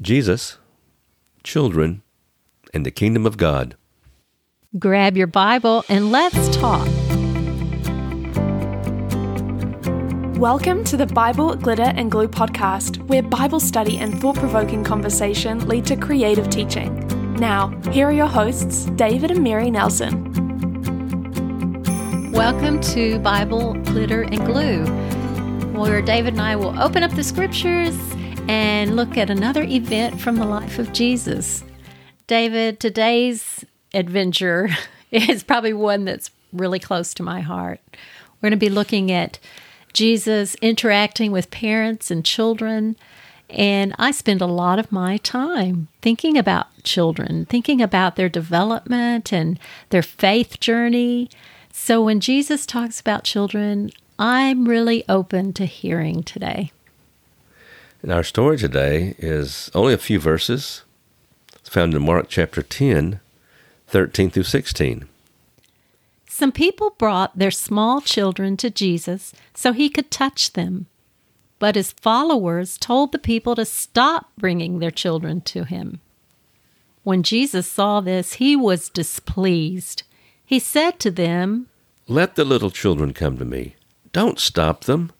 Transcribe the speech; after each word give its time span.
Jesus, 0.00 0.58
children, 1.42 2.02
and 2.72 2.86
the 2.86 2.90
kingdom 2.92 3.26
of 3.26 3.36
God. 3.36 3.74
Grab 4.78 5.16
your 5.16 5.26
Bible 5.26 5.84
and 5.88 6.12
let's 6.12 6.56
talk. 6.56 6.86
Welcome 10.38 10.84
to 10.84 10.96
the 10.96 11.10
Bible 11.12 11.56
Glitter 11.56 11.90
and 11.96 12.12
Glue 12.12 12.28
podcast, 12.28 12.98
where 13.08 13.22
Bible 13.24 13.58
study 13.58 13.98
and 13.98 14.20
thought 14.20 14.36
provoking 14.36 14.84
conversation 14.84 15.66
lead 15.66 15.84
to 15.86 15.96
creative 15.96 16.48
teaching. 16.48 17.04
Now, 17.34 17.76
here 17.90 18.06
are 18.06 18.12
your 18.12 18.28
hosts, 18.28 18.84
David 18.94 19.32
and 19.32 19.42
Mary 19.42 19.68
Nelson. 19.68 20.30
Welcome 22.30 22.80
to 22.82 23.18
Bible 23.18 23.74
Glitter 23.74 24.22
and 24.22 24.46
Glue, 24.46 24.84
where 25.76 26.00
David 26.00 26.34
and 26.34 26.42
I 26.42 26.54
will 26.54 26.78
open 26.78 27.02
up 27.02 27.10
the 27.10 27.24
scriptures 27.24 27.98
and 28.48 28.96
look 28.96 29.16
at 29.18 29.30
another 29.30 29.62
event 29.62 30.20
from 30.20 30.36
the 30.36 30.46
life 30.46 30.78
of 30.78 30.92
Jesus. 30.92 31.62
David, 32.26 32.80
today's 32.80 33.64
adventure 33.92 34.70
is 35.10 35.42
probably 35.42 35.74
one 35.74 36.04
that's 36.04 36.30
really 36.52 36.78
close 36.78 37.12
to 37.14 37.22
my 37.22 37.40
heart. 37.40 37.80
We're 38.40 38.48
going 38.48 38.58
to 38.58 38.66
be 38.66 38.70
looking 38.70 39.12
at 39.12 39.38
Jesus 39.92 40.54
interacting 40.62 41.30
with 41.30 41.50
parents 41.50 42.10
and 42.10 42.24
children. 42.24 42.96
And 43.50 43.94
I 43.98 44.10
spend 44.10 44.40
a 44.40 44.46
lot 44.46 44.78
of 44.78 44.92
my 44.92 45.16
time 45.18 45.88
thinking 46.02 46.36
about 46.36 46.66
children, 46.82 47.46
thinking 47.46 47.80
about 47.82 48.16
their 48.16 48.28
development 48.28 49.32
and 49.32 49.58
their 49.90 50.02
faith 50.02 50.60
journey. 50.60 51.30
So 51.72 52.02
when 52.02 52.20
Jesus 52.20 52.66
talks 52.66 53.00
about 53.00 53.24
children, 53.24 53.90
I'm 54.18 54.68
really 54.68 55.04
open 55.08 55.52
to 55.54 55.64
hearing 55.64 56.22
today. 56.22 56.72
And 58.02 58.12
our 58.12 58.22
story 58.22 58.56
today 58.56 59.14
is 59.18 59.70
only 59.74 59.92
a 59.92 59.98
few 59.98 60.20
verses. 60.20 60.82
It's 61.56 61.68
found 61.68 61.94
in 61.94 62.02
Mark 62.04 62.26
chapter 62.28 62.62
10, 62.62 63.18
13 63.88 64.30
through 64.30 64.44
16. 64.44 65.08
Some 66.28 66.52
people 66.52 66.90
brought 66.90 67.36
their 67.36 67.50
small 67.50 68.00
children 68.00 68.56
to 68.58 68.70
Jesus 68.70 69.32
so 69.54 69.72
he 69.72 69.90
could 69.90 70.10
touch 70.10 70.52
them. 70.52 70.86
But 71.58 71.74
his 71.74 71.90
followers 71.90 72.78
told 72.78 73.10
the 73.10 73.18
people 73.18 73.56
to 73.56 73.64
stop 73.64 74.30
bringing 74.38 74.78
their 74.78 74.92
children 74.92 75.40
to 75.42 75.64
him. 75.64 76.00
When 77.02 77.24
Jesus 77.24 77.66
saw 77.66 78.00
this, 78.00 78.34
he 78.34 78.54
was 78.54 78.88
displeased. 78.88 80.04
He 80.44 80.60
said 80.60 81.00
to 81.00 81.10
them, 81.10 81.66
Let 82.06 82.36
the 82.36 82.44
little 82.44 82.70
children 82.70 83.12
come 83.12 83.38
to 83.38 83.44
me. 83.44 83.74
Don't 84.12 84.38
stop 84.38 84.84
them. 84.84 85.10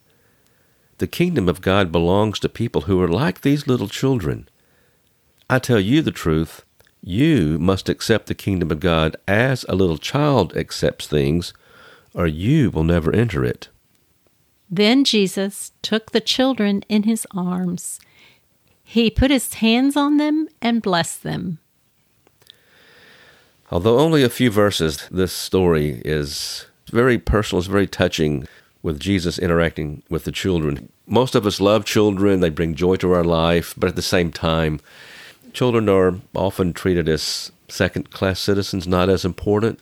The 0.98 1.06
kingdom 1.06 1.48
of 1.48 1.60
God 1.60 1.92
belongs 1.92 2.41
to 2.41 2.48
people 2.48 2.82
who 2.82 3.00
are 3.00 3.08
like 3.08 3.41
these 3.41 3.68
little 3.68 3.88
children. 3.88 4.48
I 5.48 5.60
tell 5.60 5.78
you 5.78 6.02
the 6.02 6.10
truth, 6.10 6.64
you 7.00 7.58
must 7.60 7.88
accept 7.88 8.27
the 8.27 8.34
kingdom 8.34 8.72
of 8.72 8.80
God 8.80 9.16
as 9.28 9.64
a 9.69 9.76
little 9.76 9.98
child 9.98 10.56
accepts 10.56 11.06
things, 11.06 11.54
or 12.14 12.26
you 12.26 12.70
will 12.70 12.82
never 12.82 13.14
enter 13.14 13.44
it. 13.44 13.69
Then 14.69 15.04
Jesus 15.04 15.72
took 15.82 16.10
the 16.10 16.20
children 16.20 16.82
in 16.88 17.04
his 17.04 17.26
arms. 17.34 18.00
He 18.82 19.08
put 19.08 19.30
his 19.30 19.54
hands 19.54 19.96
on 19.96 20.16
them 20.16 20.48
and 20.60 20.82
blessed 20.82 21.22
them. 21.22 21.58
Although 23.70 24.00
only 24.00 24.22
a 24.22 24.28
few 24.28 24.50
verses, 24.50 25.06
this 25.10 25.32
story 25.32 26.02
is 26.04 26.66
very 26.91 27.19
personal, 27.19 27.60
it's 27.60 27.69
very 27.69 27.86
touching 27.86 28.48
with 28.82 29.00
Jesus 29.00 29.38
interacting 29.38 30.02
with 30.08 30.24
the 30.24 30.32
children. 30.32 30.90
Most 31.06 31.34
of 31.34 31.46
us 31.46 31.60
love 31.60 31.84
children, 31.84 32.40
they 32.40 32.50
bring 32.50 32.74
joy 32.74 32.96
to 32.96 33.12
our 33.12 33.24
life, 33.24 33.74
but 33.76 33.88
at 33.88 33.96
the 33.96 34.02
same 34.02 34.30
time, 34.30 34.80
children 35.52 35.88
are 35.88 36.16
often 36.34 36.72
treated 36.72 37.08
as 37.08 37.50
second 37.68 38.10
class 38.10 38.40
citizens, 38.40 38.86
not 38.86 39.08
as 39.08 39.24
important. 39.24 39.80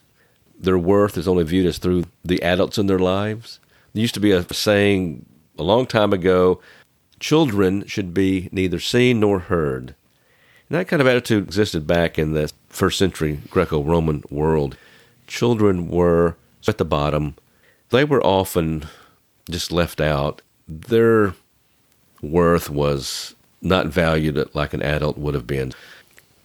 Their 0.59 0.79
worth 0.79 1.19
is 1.19 1.29
only 1.29 1.45
viewed 1.45 1.67
as 1.67 1.79
through 1.79 2.05
the 2.25 2.43
adults 2.43 2.79
in 2.79 2.87
their 2.87 2.99
lives. 2.99 3.61
There 3.93 4.01
used 4.01 4.15
to 4.15 4.21
be 4.21 4.33
a 4.33 4.43
saying 4.55 5.27
a 5.59 5.63
long 5.63 5.87
time 5.87 6.13
ago 6.13 6.61
children 7.21 7.87
should 7.87 8.13
be 8.13 8.49
neither 8.53 8.81
seen 8.81 9.21
nor 9.21 9.41
heard. 9.41 9.95
And 10.69 10.79
that 10.79 10.89
kind 10.89 11.01
of 11.01 11.09
attitude 11.09 11.45
existed 11.45 11.87
back 11.87 12.19
in 12.19 12.33
the 12.33 12.53
first 12.69 12.99
century 12.99 13.41
Greco 13.51 13.83
Roman 13.83 14.23
world. 14.31 14.77
Children 15.27 15.89
were 15.89 16.37
at 16.69 16.79
the 16.79 16.85
bottom, 16.85 17.37
they 17.91 18.05
were 18.05 18.25
often 18.25 18.87
just 19.51 19.73
left 19.73 20.01
out. 20.01 20.43
Their 20.69 21.35
worth 22.21 22.69
was 22.71 23.35
not 23.63 23.87
valued 23.87 24.55
like 24.55 24.75
an 24.75 24.83
adult 24.83 25.19
would 25.19 25.35
have 25.35 25.47
been. 25.47 25.73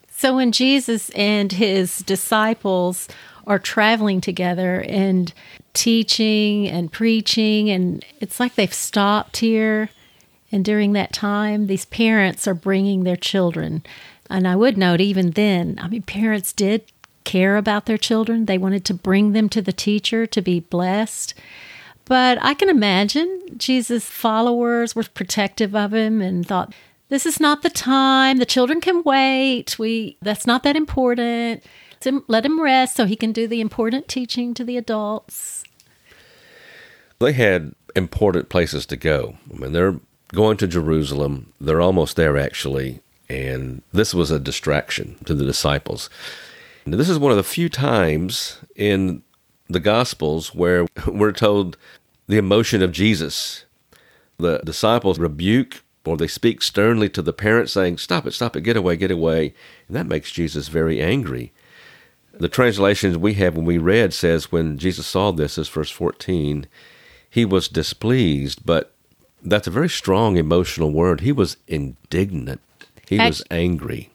So 0.10 0.36
when 0.36 0.52
Jesus 0.52 1.10
and 1.12 1.52
his 1.52 2.00
disciples 2.00 3.08
are 3.48 3.60
traveling 3.60 4.22
together 4.22 4.84
and 4.88 5.34
teaching 5.74 6.68
and 6.68 6.92
preaching, 6.92 7.70
and 7.70 8.06
it's 8.20 8.40
like 8.40 8.56
they've 8.56 8.74
stopped 8.74 9.38
here. 9.38 9.90
And 10.52 10.66
during 10.66 10.94
that 10.94 11.14
time, 11.14 11.68
these 11.68 11.86
parents 11.86 12.48
are 12.48 12.54
bringing 12.54 13.04
their 13.04 13.16
children. 13.16 13.84
And 14.30 14.48
I 14.48 14.56
would 14.56 14.78
note, 14.78 15.02
even 15.02 15.32
then, 15.32 15.80
I 15.82 15.88
mean, 15.88 16.04
parents 16.04 16.54
did 16.54 16.91
care 17.24 17.58
about 17.58 17.86
their 17.86 17.98
children. 17.98 18.46
They 18.46 18.58
wanted 18.58 18.86
to 18.86 18.94
bring 18.94 19.34
them 19.34 19.50
to 19.50 19.62
the 19.62 19.74
teacher 19.74 20.26
to 20.26 20.42
be 20.42 20.60
blessed. 20.60 21.34
But 22.06 22.38
I 22.42 22.54
can 22.54 22.70
imagine 22.70 23.42
Jesus' 23.58 24.06
followers 24.06 24.96
were 24.96 25.04
protective 25.04 25.76
of 25.76 25.94
him 25.94 26.22
and 26.22 26.46
thought, 26.46 26.74
this 27.10 27.26
is 27.26 27.40
not 27.40 27.62
the 27.62 27.70
time. 27.70 28.38
The 28.38 28.46
children 28.46 28.82
can 28.82 29.04
wait. 29.04 29.78
We 29.78 30.18
that's 30.22 30.48
not 30.48 30.64
that 30.64 30.76
important. 30.76 31.64
Let 32.28 32.46
him 32.46 32.62
rest 32.62 32.96
so 32.96 33.06
he 33.06 33.16
can 33.16 33.32
do 33.32 33.48
the 33.48 33.62
important 33.62 34.08
teaching 34.08 34.54
to 34.56 34.64
the 34.64 34.78
adults. 34.78 35.64
They 37.20 37.34
had 37.34 37.76
important 37.96 38.50
places 38.50 38.86
to 38.88 38.98
go. 38.98 39.36
I 39.54 39.58
mean, 39.58 39.74
they're 39.74 40.00
going 40.30 40.58
to 40.58 40.68
Jerusalem. 40.68 41.54
They're 41.60 41.82
almost 41.82 42.16
there, 42.16 42.38
actually. 42.38 43.02
And 43.30 43.84
this 43.94 44.14
was 44.14 44.32
a 44.32 44.40
distraction 44.40 45.18
to 45.26 45.34
the 45.34 45.46
disciples. 45.46 46.10
Now, 46.86 46.98
this 46.98 47.10
is 47.10 47.20
one 47.20 47.32
of 47.32 47.38
the 47.38 47.44
few 47.44 47.70
times 47.70 48.60
in 48.76 49.24
the 49.70 49.80
Gospels 49.80 50.54
where 50.54 50.88
we're 51.08 51.32
told 51.32 51.78
the 52.28 52.38
emotion 52.38 52.82
of 52.82 52.92
Jesus. 52.92 53.66
The 54.38 54.60
disciples 54.60 55.20
rebuke 55.20 55.84
or 56.06 56.18
they 56.18 56.28
speak 56.28 56.62
sternly 56.62 57.10
to 57.10 57.22
the 57.22 57.34
parents, 57.34 57.74
saying, 57.74 57.98
Stop 57.98 58.26
it, 58.26 58.32
stop 58.32 58.56
it, 58.56 58.62
get 58.62 58.76
away, 58.76 58.96
get 58.96 59.12
away. 59.12 59.54
And 59.88 59.96
that 59.96 60.08
makes 60.08 60.32
Jesus 60.32 60.68
very 60.68 61.02
angry. 61.02 61.52
The 62.34 62.50
translations 62.50 63.18
we 63.18 63.36
have 63.36 63.56
when 63.56 63.66
we 63.66 63.78
read 63.78 64.14
says, 64.14 64.52
When 64.52 64.78
Jesus 64.78 65.06
saw 65.06 65.32
this, 65.32 65.58
as 65.58 65.70
verse 65.70 65.92
14, 65.92 66.66
he 67.30 67.46
was 67.46 67.68
displeased, 67.68 68.66
but 68.66 68.94
that's 69.44 69.68
a 69.68 69.72
very 69.72 69.90
strong 69.90 70.38
emotional 70.38 70.92
word. 70.92 71.22
He 71.22 71.32
was 71.32 71.58
indignant, 71.68 72.62
he 73.08 73.18
was 73.20 73.44
angry. 73.52 74.11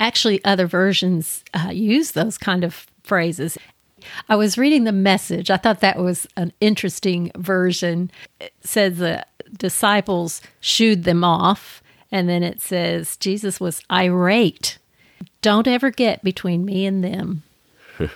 Actually, 0.00 0.44
other 0.44 0.66
versions 0.66 1.44
uh, 1.54 1.70
use 1.70 2.12
those 2.12 2.38
kind 2.38 2.64
of 2.64 2.86
phrases. 3.02 3.58
I 4.28 4.36
was 4.36 4.58
reading 4.58 4.84
the 4.84 4.92
message. 4.92 5.50
I 5.50 5.56
thought 5.56 5.80
that 5.80 5.98
was 5.98 6.26
an 6.36 6.52
interesting 6.60 7.32
version. 7.36 8.10
It 8.40 8.54
says 8.60 8.98
the 8.98 9.26
disciples 9.56 10.40
shooed 10.60 11.04
them 11.04 11.24
off, 11.24 11.82
and 12.12 12.28
then 12.28 12.42
it 12.42 12.60
says 12.60 13.16
Jesus 13.16 13.60
was 13.60 13.82
irate. 13.90 14.78
Don't 15.42 15.66
ever 15.66 15.90
get 15.90 16.22
between 16.22 16.64
me 16.64 16.86
and 16.86 17.02
them. 17.02 17.42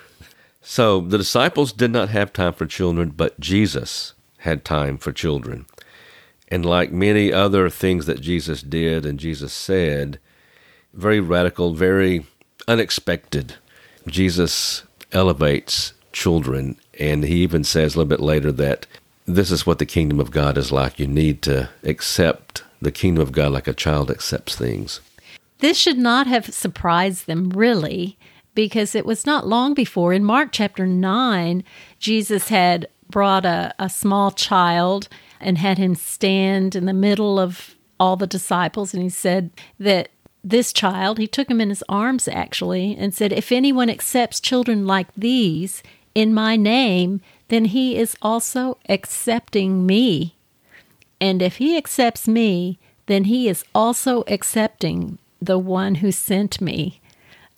so 0.63 1.01
the 1.01 1.19
disciples 1.19 1.73
did 1.73 1.91
not 1.91 2.11
have 2.11 2.33
time 2.33 2.53
for 2.53 2.67
children, 2.67 3.11
but 3.11 3.39
Jesus 3.41 4.15
had 4.39 4.65
time 4.65 4.99
for 4.99 5.13
children. 5.13 5.67
And 6.49 6.67
like 6.67 6.93
many 6.93 7.33
other 7.33 7.71
things 7.71 8.07
that 8.07 8.21
Jesus 8.21 8.61
did 8.61 9.07
and 9.07 9.19
Jesus 9.19 9.53
said, 9.53 10.19
very 10.95 11.21
radical, 11.21 11.75
very 11.75 12.27
unexpected. 12.69 13.55
Jesus 14.07 14.85
elevates 15.13 15.93
children. 16.13 16.77
And 16.99 17.25
he 17.25 17.37
even 17.37 17.65
says 17.65 17.95
a 17.95 17.99
little 17.99 18.09
bit 18.09 18.21
later 18.21 18.53
that 18.53 18.87
this 19.27 19.51
is 19.51 19.67
what 19.67 19.79
the 19.79 19.87
kingdom 19.87 20.21
of 20.21 20.31
God 20.31 20.59
is 20.59 20.73
like. 20.73 20.99
You 20.99 21.07
need 21.07 21.43
to 21.43 21.71
accept 21.85 22.65
the 22.81 22.93
kingdom 22.93 23.23
of 23.23 23.33
God 23.33 23.53
like 23.53 23.69
a 23.69 23.73
child 23.73 24.11
accepts 24.11 24.57
things. 24.57 25.01
This 25.59 25.79
should 25.79 25.99
not 25.99 26.27
have 26.27 26.53
surprised 26.53 27.27
them, 27.27 27.51
really, 27.51 28.19
because 28.55 28.95
it 28.95 29.07
was 29.07 29.25
not 29.25 29.47
long 29.47 29.75
before 29.75 30.13
in 30.13 30.25
Mark 30.25 30.49
chapter 30.51 30.87
9, 30.87 31.63
Jesus 32.01 32.49
had 32.49 32.89
brought 33.09 33.45
a, 33.45 33.73
a 33.79 33.89
small 33.89 34.33
child 34.33 35.09
and 35.41 35.59
had 35.59 35.79
him 35.79 35.95
stand 35.95 36.75
in 36.75 36.87
the 36.87 36.93
middle 36.93 37.39
of 37.39 37.77
all 38.01 38.17
the 38.17 38.27
disciples. 38.27 38.93
And 38.93 39.03
he 39.03 39.09
said 39.09 39.51
that 39.79 40.09
this 40.45 40.73
child, 40.73 41.19
he 41.19 41.27
took 41.27 41.51
him 41.51 41.61
in 41.61 41.69
his 41.69 41.85
arms 41.89 42.27
actually, 42.27 42.97
and 42.99 43.15
said, 43.15 43.33
If 43.33 43.53
anyone 43.53 43.91
accepts 43.91 44.41
children 44.41 44.87
like 44.87 45.09
these 45.17 45.83
in 46.15 46.35
my 46.35 46.57
name, 46.57 47.21
then 47.49 47.67
he 47.67 47.97
is 47.97 48.17
also 48.23 48.79
accepting 48.89 49.87
me. 49.87 50.35
And 51.21 51.41
if 51.43 51.59
he 51.59 51.77
accepts 51.77 52.27
me, 52.27 52.79
then 53.07 53.25
he 53.25 53.49
is 53.49 53.65
also 53.75 54.25
accepting 54.27 55.19
the 55.41 55.59
one 55.59 55.97
who 55.97 56.11
sent 56.11 56.61
me. 56.61 57.01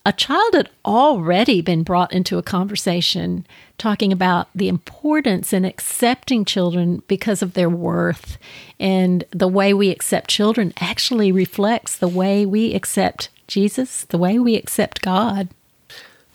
A 0.06 0.12
child 0.12 0.52
had 0.52 0.68
already 0.84 1.62
been 1.62 1.82
brought 1.82 2.12
into 2.12 2.36
a 2.36 2.42
conversation 2.42 3.46
talking 3.78 4.12
about 4.12 4.48
the 4.54 4.68
importance 4.68 5.50
in 5.52 5.64
accepting 5.64 6.44
children 6.44 7.02
because 7.08 7.40
of 7.40 7.54
their 7.54 7.70
worth. 7.70 8.36
And 8.78 9.24
the 9.30 9.48
way 9.48 9.72
we 9.72 9.88
accept 9.88 10.28
children 10.28 10.74
actually 10.78 11.32
reflects 11.32 11.96
the 11.96 12.08
way 12.08 12.44
we 12.44 12.74
accept 12.74 13.30
Jesus, 13.46 14.04
the 14.04 14.18
way 14.18 14.38
we 14.38 14.56
accept 14.56 15.00
God. 15.00 15.48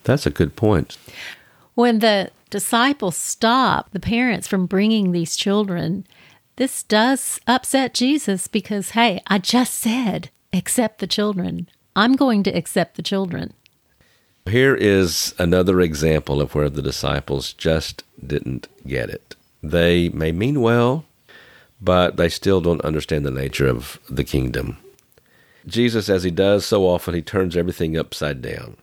That's 0.04 0.26
a 0.26 0.32
good 0.32 0.56
point. 0.56 0.98
When 1.76 2.00
the 2.00 2.32
disciples 2.50 3.16
stop 3.16 3.92
the 3.92 4.00
parents 4.00 4.48
from 4.48 4.66
bringing 4.66 5.12
these 5.12 5.36
children, 5.36 6.08
this 6.56 6.82
does 6.82 7.40
upset 7.46 7.94
Jesus 7.94 8.48
because, 8.48 8.92
hey, 8.92 9.22
I 9.28 9.38
just 9.38 9.76
said, 9.76 10.32
accept 10.52 10.98
the 10.98 11.08
children. 11.08 11.70
I'm 11.96 12.14
going 12.14 12.44
to 12.44 12.52
accept 12.52 12.96
the 12.96 13.04
children. 13.04 13.54
Here 14.50 14.74
is 14.74 15.36
another 15.38 15.80
example 15.80 16.42
of 16.42 16.56
where 16.56 16.70
the 16.70 16.82
disciples 16.82 17.54
just 17.54 18.04
didn't 18.26 18.68
get 18.88 19.10
it. 19.10 19.36
They 19.62 20.10
may 20.10 20.32
mean 20.32 20.62
well, 20.62 21.06
but 21.80 22.18
they 22.18 22.30
still 22.30 22.60
don't 22.60 22.82
understand 22.82 23.26
the 23.26 23.32
nature 23.32 23.68
of 23.68 24.00
the 24.10 24.24
kingdom. 24.24 24.78
Jesus, 25.68 26.10
as 26.10 26.24
he 26.24 26.32
does 26.32 26.66
so 26.66 26.88
often, 26.88 27.14
he 27.14 27.22
turns 27.22 27.56
everything 27.56 27.96
upside 27.96 28.42
down. 28.42 28.78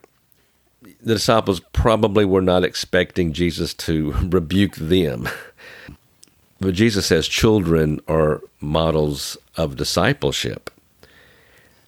The 1.01 1.15
disciples 1.15 1.59
probably 1.73 2.23
were 2.23 2.41
not 2.41 2.63
expecting 2.63 3.33
Jesus 3.33 3.73
to 3.75 4.11
rebuke 4.29 4.75
them. 4.75 5.27
But 6.61 6.75
Jesus 6.75 7.07
says 7.07 7.27
children 7.27 7.99
are 8.07 8.41
models 8.61 9.37
of 9.57 9.75
discipleship. 9.75 10.71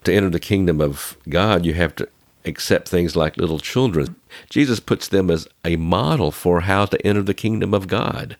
To 0.04 0.14
enter 0.14 0.30
the 0.30 0.40
kingdom 0.40 0.82
of 0.82 1.18
God, 1.28 1.66
you 1.66 1.74
have 1.75 1.96
to 1.96 2.10
accept 2.45 2.88
things 2.88 3.15
like 3.15 3.38
little 3.38 3.59
children. 3.59 4.15
Jesus 4.50 4.80
puts 4.80 5.07
them 5.07 5.30
as 5.30 5.47
a 5.65 5.75
model 5.75 6.31
for 6.31 6.62
how 6.62 6.86
to 6.86 7.06
enter 7.06 7.21
the 7.21 7.33
kingdom 7.33 7.74
of 7.74 7.88
God. 7.88 8.38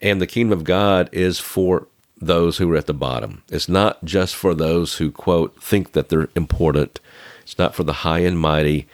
And 0.00 0.20
the 0.20 0.26
kingdom 0.26 0.56
of 0.58 0.64
God 0.64 1.08
is 1.12 1.40
for 1.40 1.86
those 2.20 2.58
who 2.58 2.72
are 2.72 2.76
at 2.76 2.86
the 2.86 2.94
bottom. 2.94 3.42
It's 3.48 3.68
not 3.68 4.04
just 4.04 4.34
for 4.34 4.54
those 4.54 4.96
who, 4.96 5.10
quote, 5.10 5.60
think 5.62 5.92
that 5.92 6.08
they're 6.08 6.28
important. 6.34 7.00
It's 7.42 7.58
not 7.58 7.74
for 7.74 7.84
the 7.84 7.92
high 8.04 8.20
and 8.20 8.38
mighty. 8.38 8.86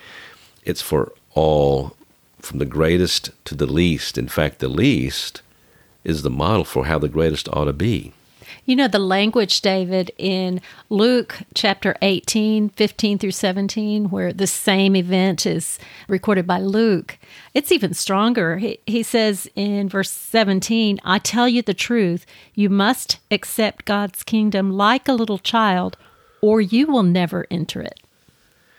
It's 0.65 0.83
for 0.83 1.13
all, 1.33 1.97
from 2.39 2.59
the 2.59 2.67
greatest 2.67 3.31
to 3.47 3.55
the 3.55 3.67
least. 3.67 4.17
In 4.17 4.29
fact, 4.29 4.59
the 4.59 4.69
least 4.69 5.43
is 6.05 6.23
the 6.23 6.31
model 6.31 6.65
for 6.65 6.87
how 6.87 6.99
the 6.99 7.09
greatest 7.09 7.49
ought 7.49 7.65
to 7.65 7.73
be. 7.73 8.13
You 8.67 8.77
know, 8.77 8.89
the 8.89 8.99
language, 8.99 9.61
David, 9.61 10.11
in 10.17 10.61
Luke 10.89 11.41
chapter 11.55 11.97
18, 12.01 12.71
15 12.71 13.19
through 13.19 13.31
17, 13.31 14.09
where 14.09 14.33
the 14.33 14.47
same 14.47 14.97
event 14.97 15.45
is 15.45 15.79
recorded 16.09 16.47
by 16.47 16.61
Luke, 16.61 17.19
it's 17.53 17.71
even 17.71 17.93
stronger. 17.93 18.57
He, 18.57 18.79
he 18.87 19.03
says 19.03 19.51
in 19.55 19.91
verse 19.91 20.11
17, 20.11 20.99
I 21.05 21.19
tell 21.19 21.47
you 21.47 21.61
the 21.61 21.75
truth, 21.75 22.25
you 22.55 22.71
must 22.71 23.19
accept 23.31 23.85
God's 23.85 24.23
kingdom 24.23 24.73
like 24.73 25.09
a 25.09 25.13
little 25.13 25.39
child, 25.39 25.99
or 26.41 26.63
you 26.63 26.87
will 26.87 27.03
never 27.03 27.47
enter 27.51 27.83
it. 27.83 28.01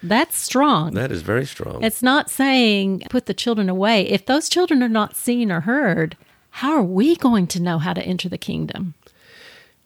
That's 0.01 0.37
strong. 0.37 0.93
That 0.95 1.11
is 1.11 1.21
very 1.21 1.45
strong. 1.45 1.83
It's 1.83 2.01
not 2.03 2.29
saying 2.29 3.03
put 3.09 3.27
the 3.27 3.33
children 3.33 3.69
away. 3.69 4.07
If 4.07 4.25
those 4.25 4.49
children 4.49 4.81
are 4.81 4.89
not 4.89 5.15
seen 5.15 5.51
or 5.51 5.61
heard, 5.61 6.17
how 6.49 6.71
are 6.71 6.83
we 6.83 7.15
going 7.15 7.47
to 7.47 7.61
know 7.61 7.79
how 7.79 7.93
to 7.93 8.01
enter 8.01 8.29
the 8.29 8.37
kingdom? 8.37 8.95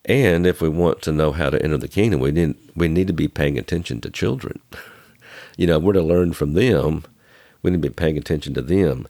And 0.10 0.48
if 0.48 0.60
we 0.60 0.68
want 0.68 1.04
to 1.04 1.12
know 1.12 1.32
how 1.32 1.52
to 1.52 1.62
enter 1.62 1.78
the 1.78 1.88
kingdom, 1.88 2.20
we 2.20 2.32
need 2.32 2.56
we 2.76 2.88
need 2.88 3.06
to 3.08 3.14
be 3.14 3.28
paying 3.28 3.60
attention 3.60 4.02
to 4.02 4.10
children. 4.10 4.60
You 5.56 5.68
know, 5.68 5.78
we're 5.78 5.94
to 5.94 6.02
learn 6.02 6.34
from 6.34 6.54
them. 6.54 7.04
We 7.62 7.70
need 7.70 7.84
to 7.84 7.90
be 7.90 7.94
paying 7.94 8.18
attention 8.18 8.56
to 8.56 8.62
them. 8.64 9.08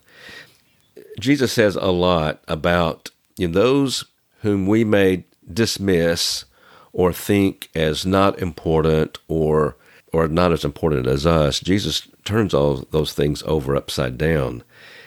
Jesus 1.18 1.52
says 1.52 1.74
a 1.76 1.90
lot 1.90 2.42
about 2.46 3.10
you 3.38 3.48
know, 3.48 3.54
those 3.54 4.04
whom 4.42 4.66
we 4.66 4.84
may 4.84 5.24
dismiss 5.50 6.44
or 6.92 7.12
think 7.14 7.70
as 7.74 8.04
not 8.04 8.38
important 8.38 9.18
or 9.26 9.76
or 10.12 10.28
not 10.28 10.52
as 10.52 10.64
important 10.66 11.06
as 11.06 11.24
us. 11.24 11.60
Jesus 11.60 12.08
turns 12.24 12.52
all 12.52 12.84
those 12.90 13.14
things 13.14 13.42
over 13.44 13.74
upside 13.74 14.18
down. 14.18 14.62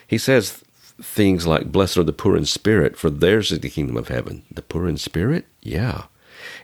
He 0.08 0.18
says 0.18 0.64
things 1.02 1.46
like, 1.46 1.72
Blessed 1.72 1.98
are 1.98 2.04
the 2.04 2.12
poor 2.12 2.36
in 2.36 2.44
spirit, 2.44 2.96
for 2.96 3.10
theirs 3.10 3.50
is 3.50 3.60
the 3.60 3.70
kingdom 3.70 3.96
of 3.96 4.08
heaven. 4.08 4.42
The 4.50 4.62
poor 4.62 4.88
in 4.88 4.96
spirit? 4.96 5.46
Yeah. 5.62 6.04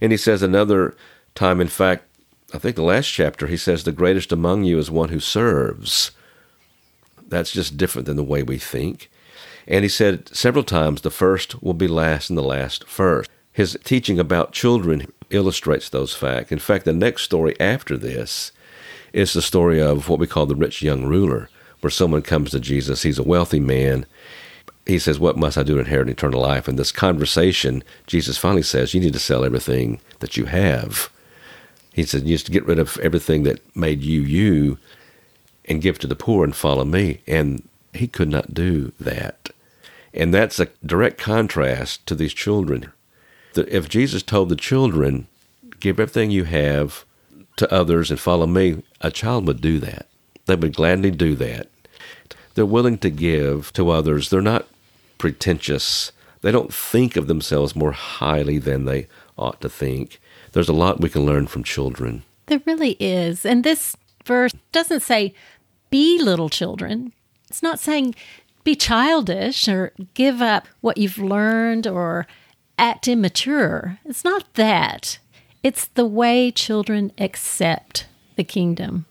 And 0.00 0.12
he 0.12 0.18
says 0.18 0.42
another 0.42 0.96
time, 1.34 1.60
in 1.60 1.68
fact, 1.68 2.04
I 2.52 2.58
think 2.58 2.76
the 2.76 2.82
last 2.82 3.08
chapter, 3.08 3.46
he 3.46 3.56
says, 3.56 3.84
The 3.84 3.92
greatest 3.92 4.32
among 4.32 4.64
you 4.64 4.78
is 4.78 4.90
one 4.90 5.10
who 5.10 5.20
serves. 5.20 6.10
That's 7.28 7.52
just 7.52 7.76
different 7.76 8.06
than 8.06 8.16
the 8.16 8.24
way 8.24 8.42
we 8.42 8.58
think. 8.58 9.10
And 9.68 9.84
he 9.84 9.88
said 9.88 10.34
several 10.34 10.64
times, 10.64 11.02
The 11.02 11.10
first 11.10 11.62
will 11.62 11.74
be 11.74 11.88
last 11.88 12.28
and 12.28 12.36
the 12.36 12.42
last 12.42 12.88
first. 12.88 13.30
His 13.52 13.78
teaching 13.84 14.18
about 14.18 14.52
children 14.52 15.12
illustrates 15.30 15.88
those 15.88 16.14
facts. 16.14 16.50
In 16.50 16.58
fact, 16.58 16.84
the 16.84 16.92
next 16.92 17.22
story 17.22 17.58
after 17.60 17.96
this 17.96 18.52
is 19.12 19.32
the 19.32 19.42
story 19.42 19.80
of 19.80 20.08
what 20.08 20.18
we 20.18 20.26
call 20.26 20.46
the 20.46 20.54
rich 20.54 20.82
young 20.82 21.04
ruler 21.04 21.48
where 21.80 21.90
someone 21.90 22.22
comes 22.22 22.50
to 22.50 22.60
Jesus. 22.60 23.02
He's 23.02 23.18
a 23.18 23.24
wealthy 23.24 23.60
man. 23.60 24.06
He 24.86 24.98
says, 24.98 25.18
What 25.18 25.36
must 25.36 25.58
I 25.58 25.62
do 25.62 25.74
to 25.74 25.80
inherit 25.80 26.08
eternal 26.08 26.40
life? 26.40 26.68
And 26.68 26.78
this 26.78 26.92
conversation, 26.92 27.82
Jesus 28.06 28.38
finally 28.38 28.62
says, 28.62 28.94
You 28.94 29.00
need 29.00 29.12
to 29.12 29.18
sell 29.18 29.44
everything 29.44 30.00
that 30.20 30.36
you 30.36 30.46
have. 30.46 31.10
He 31.92 32.04
said, 32.04 32.22
You 32.22 32.30
need 32.30 32.38
to 32.38 32.52
get 32.52 32.66
rid 32.66 32.78
of 32.78 32.98
everything 32.98 33.42
that 33.44 33.76
made 33.76 34.02
you 34.02 34.20
you 34.22 34.78
and 35.66 35.82
give 35.82 35.98
to 36.00 36.06
the 36.06 36.16
poor 36.16 36.44
and 36.44 36.54
follow 36.54 36.84
me. 36.84 37.20
And 37.26 37.68
he 37.92 38.06
could 38.06 38.28
not 38.28 38.54
do 38.54 38.92
that. 39.00 39.50
And 40.12 40.34
that's 40.34 40.58
a 40.58 40.68
direct 40.84 41.18
contrast 41.18 42.06
to 42.06 42.14
these 42.14 42.34
children. 42.34 42.92
If 43.54 43.88
Jesus 43.88 44.22
told 44.22 44.48
the 44.48 44.56
children, 44.56 45.26
Give 45.80 45.98
everything 45.98 46.30
you 46.30 46.44
have 46.44 47.06
to 47.56 47.72
others 47.72 48.10
and 48.10 48.20
follow 48.20 48.46
me, 48.46 48.82
a 49.00 49.10
child 49.10 49.46
would 49.46 49.62
do 49.62 49.78
that. 49.80 50.09
They 50.46 50.56
would 50.56 50.74
gladly 50.74 51.10
do 51.10 51.34
that. 51.36 51.68
They're 52.54 52.66
willing 52.66 52.98
to 52.98 53.10
give 53.10 53.72
to 53.74 53.90
others. 53.90 54.30
They're 54.30 54.40
not 54.40 54.66
pretentious. 55.18 56.12
They 56.42 56.50
don't 56.50 56.72
think 56.74 57.16
of 57.16 57.26
themselves 57.26 57.76
more 57.76 57.92
highly 57.92 58.58
than 58.58 58.84
they 58.84 59.06
ought 59.38 59.60
to 59.60 59.68
think. 59.68 60.20
There's 60.52 60.68
a 60.68 60.74
lot 60.74 61.00
we 61.00 61.08
can 61.08 61.26
learn 61.26 61.46
from 61.46 61.62
children. 61.62 62.22
There 62.46 62.62
really 62.66 62.96
is. 62.98 63.46
And 63.46 63.62
this 63.62 63.96
verse 64.24 64.52
doesn't 64.72 65.00
say, 65.00 65.34
be 65.90 66.20
little 66.20 66.48
children. 66.48 67.12
It's 67.48 67.62
not 67.62 67.78
saying 67.78 68.14
be 68.64 68.74
childish 68.74 69.68
or 69.68 69.92
give 70.14 70.42
up 70.42 70.68
what 70.80 70.98
you've 70.98 71.18
learned 71.18 71.86
or 71.86 72.26
act 72.78 73.08
immature. 73.08 73.98
It's 74.04 74.24
not 74.24 74.52
that. 74.54 75.18
It's 75.62 75.86
the 75.86 76.06
way 76.06 76.50
children 76.50 77.12
accept 77.18 78.06
the 78.36 78.44
kingdom. 78.44 79.06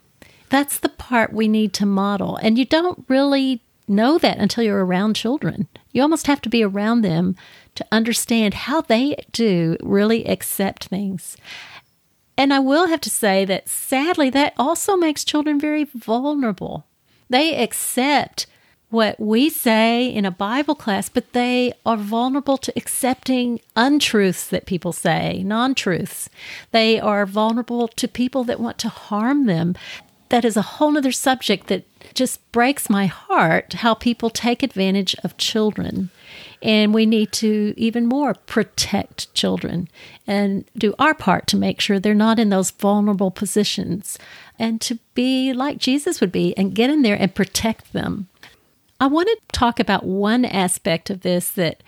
That's 0.49 0.79
the 0.79 0.89
part 0.89 1.33
we 1.33 1.47
need 1.47 1.73
to 1.73 1.85
model. 1.85 2.37
And 2.37 2.57
you 2.57 2.65
don't 2.65 3.05
really 3.07 3.61
know 3.87 4.17
that 4.19 4.37
until 4.37 4.63
you're 4.63 4.85
around 4.85 5.15
children. 5.15 5.67
You 5.91 6.01
almost 6.01 6.27
have 6.27 6.41
to 6.41 6.49
be 6.49 6.63
around 6.63 7.01
them 7.01 7.35
to 7.75 7.85
understand 7.91 8.53
how 8.53 8.81
they 8.81 9.15
do 9.31 9.77
really 9.81 10.25
accept 10.25 10.85
things. 10.85 11.37
And 12.37 12.53
I 12.53 12.59
will 12.59 12.87
have 12.87 13.01
to 13.01 13.09
say 13.09 13.45
that 13.45 13.67
sadly, 13.67 14.29
that 14.29 14.53
also 14.57 14.95
makes 14.95 15.23
children 15.23 15.59
very 15.59 15.83
vulnerable. 15.83 16.85
They 17.29 17.61
accept 17.61 18.47
what 18.89 19.19
we 19.19 19.49
say 19.49 20.07
in 20.07 20.25
a 20.25 20.31
Bible 20.31 20.73
class, 20.73 21.09
but 21.09 21.33
they 21.33 21.73
are 21.85 21.97
vulnerable 21.97 22.57
to 22.57 22.73
accepting 22.75 23.59
untruths 23.75 24.47
that 24.47 24.65
people 24.65 24.93
say, 24.93 25.43
non 25.43 25.75
truths. 25.75 26.29
They 26.71 26.99
are 26.99 27.25
vulnerable 27.25 27.87
to 27.87 28.07
people 28.07 28.43
that 28.45 28.59
want 28.59 28.77
to 28.79 28.89
harm 28.89 29.45
them 29.45 29.75
that 30.29 30.45
is 30.45 30.55
a 30.55 30.61
whole 30.61 30.97
other 30.97 31.11
subject 31.11 31.67
that 31.67 31.85
just 32.13 32.51
breaks 32.51 32.89
my 32.89 33.07
heart 33.07 33.73
how 33.73 33.93
people 33.93 34.29
take 34.29 34.63
advantage 34.63 35.15
of 35.23 35.37
children. 35.37 36.09
And 36.61 36.93
we 36.93 37.05
need 37.05 37.31
to 37.33 37.73
even 37.77 38.05
more 38.05 38.33
protect 38.33 39.33
children 39.33 39.87
and 40.27 40.65
do 40.77 40.93
our 40.99 41.13
part 41.13 41.47
to 41.47 41.57
make 41.57 41.81
sure 41.81 41.99
they're 41.99 42.13
not 42.13 42.39
in 42.39 42.49
those 42.49 42.71
vulnerable 42.71 43.31
positions 43.31 44.17
and 44.57 44.79
to 44.81 44.99
be 45.13 45.53
like 45.53 45.77
Jesus 45.77 46.21
would 46.21 46.31
be 46.31 46.55
and 46.57 46.75
get 46.75 46.89
in 46.89 47.01
there 47.01 47.19
and 47.19 47.33
protect 47.33 47.93
them. 47.93 48.27
I 48.99 49.07
want 49.07 49.29
to 49.29 49.37
talk 49.51 49.79
about 49.79 50.05
one 50.05 50.43
aspect 50.45 51.09
of 51.09 51.21
this 51.21 51.49
that 51.51 51.81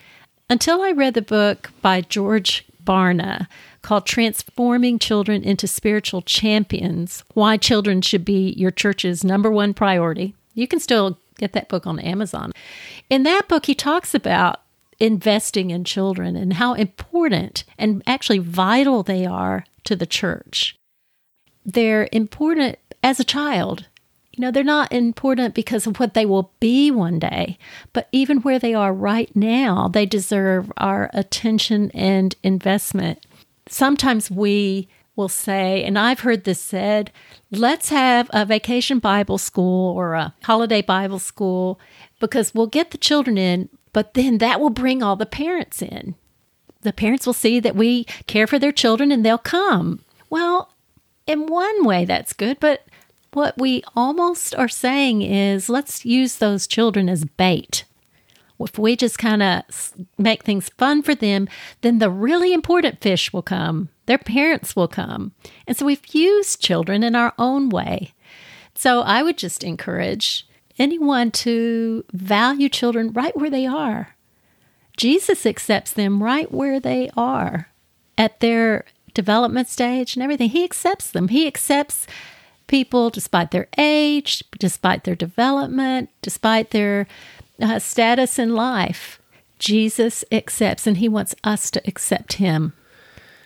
until 0.49 0.81
I 0.81 0.91
read 0.91 1.13
the 1.13 1.21
book 1.21 1.71
by 1.81 2.01
George 2.01 2.65
Barna 2.85 3.47
called 3.81 4.05
Transforming 4.05 4.99
Children 4.99 5.43
into 5.43 5.67
Spiritual 5.67 6.21
Champions 6.21 7.23
Why 7.33 7.57
Children 7.57 8.01
Should 8.01 8.25
Be 8.25 8.51
Your 8.57 8.71
Church's 8.71 9.23
Number 9.23 9.51
One 9.51 9.73
Priority. 9.73 10.35
You 10.53 10.67
can 10.67 10.79
still 10.79 11.17
get 11.37 11.53
that 11.53 11.69
book 11.69 11.87
on 11.87 11.99
Amazon. 11.99 12.51
In 13.09 13.23
that 13.23 13.47
book, 13.47 13.65
he 13.65 13.75
talks 13.75 14.13
about 14.13 14.61
investing 14.99 15.71
in 15.71 15.83
children 15.83 16.35
and 16.35 16.53
how 16.53 16.73
important 16.75 17.63
and 17.77 18.03
actually 18.05 18.37
vital 18.39 19.01
they 19.03 19.25
are 19.25 19.65
to 19.85 19.95
the 19.95 20.05
church. 20.05 20.75
they're 21.65 22.09
important 22.11 22.77
as 23.03 23.19
a 23.19 23.23
child. 23.23 23.87
You 24.33 24.41
know, 24.41 24.51
they're 24.51 24.63
not 24.63 24.91
important 24.93 25.53
because 25.53 25.85
of 25.85 25.99
what 25.99 26.13
they 26.13 26.25
will 26.25 26.53
be 26.59 26.89
one 26.89 27.19
day, 27.19 27.57
but 27.91 28.07
even 28.11 28.37
where 28.37 28.59
they 28.59 28.73
are 28.73 28.93
right 28.93 29.33
now, 29.35 29.89
they 29.89 30.05
deserve 30.05 30.71
our 30.77 31.09
attention 31.13 31.91
and 31.91 32.33
investment. 32.41 33.25
Sometimes 33.67 34.31
we 34.31 34.87
will 35.17 35.27
say, 35.27 35.83
and 35.83 35.99
I've 35.99 36.21
heard 36.21 36.45
this 36.45 36.61
said, 36.61 37.11
let's 37.51 37.89
have 37.89 38.29
a 38.31 38.45
vacation 38.45 38.99
Bible 38.99 39.37
school 39.37 39.95
or 39.95 40.13
a 40.13 40.33
holiday 40.43 40.81
Bible 40.81 41.19
school 41.19 41.79
because 42.21 42.53
we'll 42.53 42.67
get 42.67 42.91
the 42.91 42.97
children 42.97 43.37
in, 43.37 43.67
but 43.91 44.13
then 44.13 44.37
that 44.37 44.61
will 44.61 44.69
bring 44.69 45.03
all 45.03 45.17
the 45.17 45.25
parents 45.25 45.81
in. 45.81 46.15
The 46.81 46.93
parents 46.93 47.25
will 47.25 47.33
see 47.33 47.59
that 47.59 47.75
we 47.75 48.05
care 48.27 48.47
for 48.47 48.57
their 48.57 48.71
children 48.71 49.11
and 49.11 49.25
they'll 49.25 49.37
come. 49.37 50.03
Well, 50.29 50.73
in 51.27 51.47
one 51.47 51.83
way, 51.83 52.05
that's 52.05 52.33
good, 52.33 52.59
but 52.59 52.85
what 53.33 53.57
we 53.57 53.83
almost 53.95 54.55
are 54.55 54.67
saying 54.67 55.21
is 55.21 55.69
let's 55.69 56.05
use 56.05 56.37
those 56.37 56.67
children 56.67 57.09
as 57.09 57.25
bait. 57.25 57.85
If 58.59 58.77
we 58.77 58.95
just 58.95 59.17
kind 59.17 59.41
of 59.41 59.93
make 60.17 60.43
things 60.43 60.69
fun 60.77 61.01
for 61.01 61.15
them, 61.15 61.47
then 61.81 61.97
the 61.97 62.09
really 62.11 62.53
important 62.53 63.01
fish 63.01 63.33
will 63.33 63.41
come. 63.41 63.89
Their 64.05 64.19
parents 64.19 64.75
will 64.75 64.87
come. 64.87 65.31
And 65.65 65.75
so 65.75 65.85
we've 65.85 66.13
used 66.13 66.61
children 66.61 67.03
in 67.03 67.15
our 67.15 67.33
own 67.39 67.69
way. 67.69 68.13
So 68.75 69.01
I 69.01 69.23
would 69.23 69.37
just 69.37 69.63
encourage 69.63 70.47
anyone 70.77 71.31
to 71.31 72.05
value 72.13 72.69
children 72.69 73.11
right 73.13 73.35
where 73.35 73.49
they 73.49 73.65
are. 73.65 74.15
Jesus 74.97 75.45
accepts 75.45 75.91
them 75.91 76.21
right 76.21 76.51
where 76.51 76.79
they 76.79 77.09
are 77.17 77.69
at 78.17 78.39
their 78.39 78.85
development 79.13 79.67
stage 79.67 80.15
and 80.15 80.23
everything. 80.23 80.49
He 80.49 80.63
accepts 80.63 81.09
them. 81.09 81.29
He 81.29 81.47
accepts 81.47 82.05
people 82.71 83.09
despite 83.09 83.51
their 83.51 83.67
age, 83.77 84.43
despite 84.57 85.03
their 85.03 85.15
development, 85.15 86.09
despite 86.21 86.71
their 86.71 87.05
uh, 87.61 87.77
status 87.77 88.39
in 88.39 88.55
life. 88.55 89.19
Jesus 89.59 90.23
accepts, 90.31 90.87
and 90.87 90.97
He 90.97 91.09
wants 91.09 91.35
us 91.43 91.69
to 91.71 91.81
accept 91.85 92.33
Him. 92.33 92.73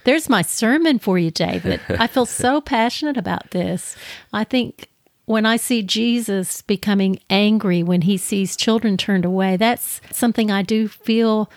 There's 0.05 0.29
my 0.29 0.44
sermon 0.44 1.00
for 1.00 1.17
you, 1.17 1.32
David. 1.32 1.82
I 1.89 2.05
feel 2.05 2.27
so 2.27 2.62
passionate 2.62 3.17
about 3.17 3.50
this. 3.50 3.98
I 4.32 4.44
think 4.44 4.89
when 5.25 5.48
I 5.48 5.58
see 5.58 5.82
Jesus 5.82 6.62
becoming 6.62 7.17
angry 7.27 7.82
when 7.82 8.03
he 8.03 8.17
sees 8.17 8.55
children 8.55 8.96
turned 8.96 9.25
away, 9.25 9.58
that's 9.58 10.00
something 10.12 10.51
I 10.51 10.62
do 10.62 10.88
feel 10.88 11.50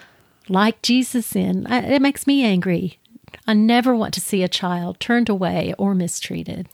like 0.49 0.81
Jesus 0.81 1.37
in. 1.37 1.67
I, 1.67 1.81
it 1.83 2.01
makes 2.01 2.27
me 2.27 2.43
angry. 2.43 2.99
I 3.47 3.53
never 3.53 3.95
want 3.95 4.15
to 4.15 4.23
see 4.23 4.43
a 4.43 4.49
child 4.49 4.99
turned 4.99 5.29
away 5.29 5.75
or 5.77 5.95
mistreated. 5.95 6.67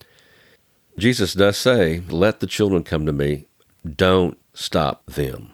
Jesus 0.99 1.35
does 1.35 1.57
say, 1.57 2.03
Let 2.09 2.41
the 2.41 2.47
children 2.47 2.85
come 2.85 3.07
to 3.07 3.13
me, 3.13 3.47
don't 3.85 4.39
stop 4.53 5.05
them. 5.07 5.53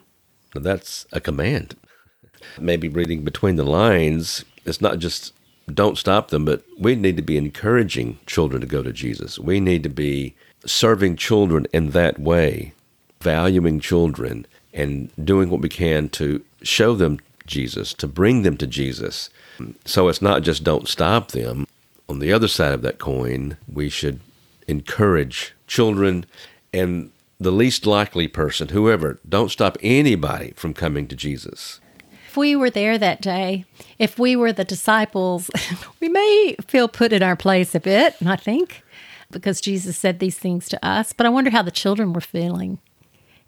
Now, 0.53 0.61
that's 0.61 1.05
a 1.11 1.19
command. 1.19 1.75
Maybe 2.59 2.87
reading 2.87 3.23
between 3.23 3.55
the 3.55 3.63
lines, 3.63 4.45
it's 4.65 4.81
not 4.81 4.99
just 4.99 5.33
don't 5.73 5.97
stop 5.97 6.29
them, 6.29 6.45
but 6.45 6.63
we 6.77 6.95
need 6.95 7.15
to 7.17 7.21
be 7.21 7.37
encouraging 7.37 8.19
children 8.25 8.61
to 8.61 8.67
go 8.67 8.83
to 8.83 8.91
Jesus. 8.91 9.39
We 9.39 9.59
need 9.59 9.83
to 9.83 9.89
be 9.89 10.35
serving 10.65 11.15
children 11.15 11.65
in 11.73 11.91
that 11.91 12.19
way, 12.19 12.73
valuing 13.21 13.79
children, 13.79 14.45
and 14.73 15.11
doing 15.23 15.49
what 15.49 15.61
we 15.61 15.69
can 15.69 16.09
to 16.09 16.43
show 16.61 16.95
them 16.95 17.19
Jesus, 17.45 17.93
to 17.95 18.07
bring 18.07 18.43
them 18.43 18.57
to 18.57 18.67
Jesus. 18.67 19.29
So 19.85 20.07
it's 20.07 20.21
not 20.21 20.43
just 20.43 20.63
don't 20.63 20.87
stop 20.87 21.31
them. 21.31 21.67
On 22.09 22.19
the 22.19 22.33
other 22.33 22.47
side 22.47 22.73
of 22.73 22.81
that 22.81 22.99
coin, 22.99 23.57
we 23.71 23.89
should 23.89 24.19
encourage 24.67 25.53
children 25.67 26.25
and 26.73 27.11
the 27.39 27.51
least 27.51 27.85
likely 27.85 28.27
person, 28.27 28.69
whoever, 28.69 29.19
don't 29.27 29.49
stop 29.49 29.77
anybody 29.81 30.53
from 30.55 30.73
coming 30.73 31.07
to 31.07 31.15
Jesus. 31.15 31.79
If 32.27 32.37
we 32.37 32.55
were 32.55 32.69
there 32.69 32.97
that 32.97 33.21
day, 33.21 33.65
if 33.97 34.19
we 34.19 34.35
were 34.35 34.53
the 34.53 34.63
disciples, 34.63 35.49
we 35.99 36.07
may 36.07 36.55
feel 36.65 36.87
put 36.87 37.11
in 37.11 37.23
our 37.23 37.35
place 37.35 37.73
a 37.75 37.79
bit, 37.79 38.15
I 38.25 38.35
think, 38.35 38.83
because 39.31 39.59
Jesus 39.59 39.97
said 39.97 40.19
these 40.19 40.37
things 40.37 40.69
to 40.69 40.85
us. 40.85 41.13
But 41.13 41.25
I 41.25 41.29
wonder 41.29 41.49
how 41.49 41.63
the 41.63 41.71
children 41.71 42.13
were 42.13 42.21
feeling. 42.21 42.79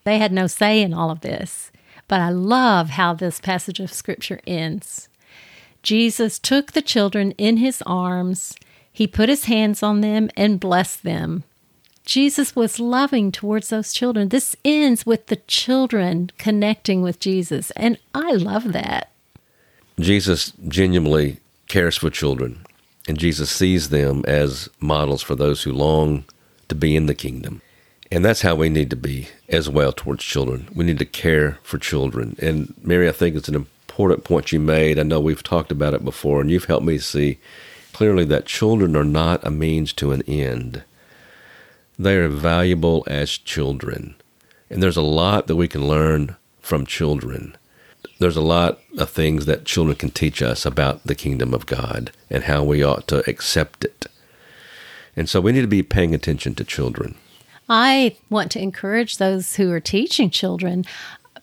They 0.04 0.18
had 0.18 0.32
no 0.34 0.48
say 0.48 0.82
in 0.82 0.94
all 0.94 1.12
of 1.12 1.22
this. 1.22 1.72
But 2.08 2.20
I 2.20 2.30
love 2.30 2.90
how 2.90 3.14
this 3.14 3.40
passage 3.40 3.80
of 3.80 3.94
scripture 3.94 4.42
ends. 4.46 5.08
Jesus 5.82 6.40
took 6.40 6.72
the 6.72 6.82
children 6.82 7.32
in 7.32 7.58
his 7.58 7.82
arms, 7.86 8.56
he 8.94 9.08
put 9.08 9.28
his 9.28 9.46
hands 9.46 9.82
on 9.82 10.02
them 10.02 10.30
and 10.38 10.60
blessed 10.60 11.04
them. 11.04 11.44
Jesus 12.06 12.56
was 12.56 12.80
loving 12.80 13.32
towards 13.32 13.70
those 13.70 13.94
children. 13.94 14.30
This 14.30 14.56
ends 14.64 15.06
with 15.06 15.28
the 15.28 15.38
children 15.48 16.30
connecting 16.38 17.02
with 17.02 17.20
Jesus, 17.20 17.72
and 17.72 17.98
I 18.14 18.34
love 18.34 18.72
that. 18.74 19.10
Jesus 20.00 20.52
genuinely 20.68 21.38
cares 21.68 21.98
for 21.98 22.10
children, 22.10 22.66
and 23.08 23.18
Jesus 23.18 23.50
sees 23.50 23.90
them 23.90 24.24
as 24.28 24.70
models 24.80 25.22
for 25.22 25.36
those 25.36 25.64
who 25.64 25.72
long 25.72 26.26
to 26.70 26.76
be 26.76 26.96
in 26.96 27.08
the 27.08 27.16
kingdom. 27.16 27.62
And 28.12 28.24
that's 28.24 28.42
how 28.42 28.54
we 28.54 28.70
need 28.70 28.92
to 28.92 28.96
be 28.96 29.30
as 29.50 29.70
well 29.70 29.92
towards 29.92 30.24
children. 30.24 30.68
We 30.76 30.86
need 30.86 31.00
to 31.00 31.06
care 31.06 31.58
for 31.64 31.80
children. 31.80 32.36
And 32.40 32.74
Mary, 32.84 33.10
I 33.10 33.12
think 33.12 33.36
it's 33.36 33.48
an 33.48 33.56
important 33.56 34.24
point 34.24 34.52
you 34.52 34.60
made. 34.60 35.00
I 35.00 35.04
know 35.04 35.20
we've 35.20 35.42
talked 35.42 35.72
about 35.72 35.96
it 35.96 36.06
before, 36.06 36.42
and 36.42 36.52
you've 36.52 36.66
helped 36.66 36.86
me 36.86 37.00
see 37.00 37.40
clearly 37.94 38.26
that 38.26 38.46
children 38.46 38.96
are 38.96 39.06
not 39.06 39.46
a 39.46 39.52
means 39.52 39.94
to 39.94 40.12
an 40.12 40.22
end 40.24 40.84
they 41.98 42.16
are 42.18 42.30
valuable 42.30 43.04
as 43.08 43.38
children. 43.38 44.16
And 44.70 44.82
there's 44.82 44.98
a 44.98 45.02
lot 45.02 45.48
that 45.48 45.56
we 45.56 45.68
can 45.68 45.88
learn 45.88 46.36
from 46.60 46.86
children. 46.86 47.56
There's 48.20 48.38
a 48.38 48.42
lot 48.42 48.80
of 48.98 49.10
things 49.10 49.46
that 49.46 49.66
children 49.66 49.98
can 49.98 50.10
teach 50.10 50.42
us 50.42 50.66
about 50.66 51.04
the 51.06 51.16
kingdom 51.16 51.54
of 51.54 51.66
God 51.66 52.12
and 52.30 52.46
how 52.46 52.64
we 52.64 52.84
ought 52.84 53.08
to 53.10 53.28
accept 53.30 53.84
it. 53.84 54.08
And 55.16 55.30
so 55.30 55.42
we 55.42 55.52
need 55.52 55.62
to 55.62 55.68
be 55.68 55.84
paying 55.84 56.16
attention 56.16 56.56
to 56.56 56.64
children. 56.64 57.16
I 57.70 58.18
want 58.30 58.52
to 58.52 58.62
encourage 58.62 59.18
those 59.18 59.56
who 59.56 59.72
are 59.72 59.80
teaching 59.80 60.30
children. 60.30 60.86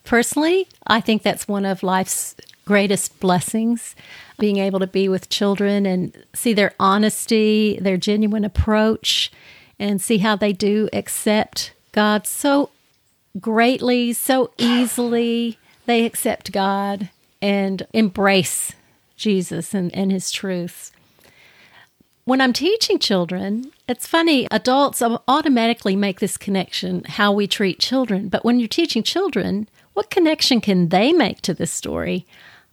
Personally, 0.05 0.69
I 0.87 1.01
think 1.01 1.23
that's 1.23 1.47
one 1.47 1.65
of 1.65 1.83
life's 1.83 2.35
greatest 2.65 3.19
blessings 3.21 3.95
being 4.41 4.57
able 4.57 4.81
to 4.81 4.87
be 4.89 5.09
with 5.09 5.29
children 5.29 5.87
and 5.87 6.25
see 6.35 6.53
their 6.53 6.75
honesty, 6.81 7.79
their 7.81 7.97
genuine 7.97 8.45
approach, 8.45 9.31
and 9.79 10.01
see 10.01 10.19
how 10.19 10.35
they 10.35 10.53
do 10.53 10.89
accept 10.93 11.73
God 11.93 12.27
so 12.27 12.71
greatly, 13.39 14.13
so 14.13 14.51
easily. 14.59 15.59
They 15.87 16.05
accept 16.05 16.51
God 16.51 17.11
and 17.41 17.87
embrace 17.93 18.73
Jesus 19.17 19.75
and, 19.75 19.95
and 19.95 20.11
his 20.11 20.31
truths. 20.31 20.93
When 22.25 22.41
I'm 22.41 22.53
teaching 22.53 22.99
children, 22.99 23.73
it's 23.89 24.07
funny, 24.07 24.47
adults 24.51 25.03
automatically 25.03 25.97
make 25.97 26.21
this 26.21 26.37
connection 26.37 27.05
how 27.05 27.33
we 27.33 27.47
treat 27.47 27.81
children. 27.81 28.29
But 28.29 28.45
when 28.45 28.61
you're 28.61 28.69
teaching 28.69 29.03
children, 29.03 29.69
what 29.95 30.11
connection 30.11 30.61
can 30.61 30.91
they 30.91 31.13
make 31.13 31.41
to 31.43 31.55
this 31.55 31.73
story? 31.73 32.27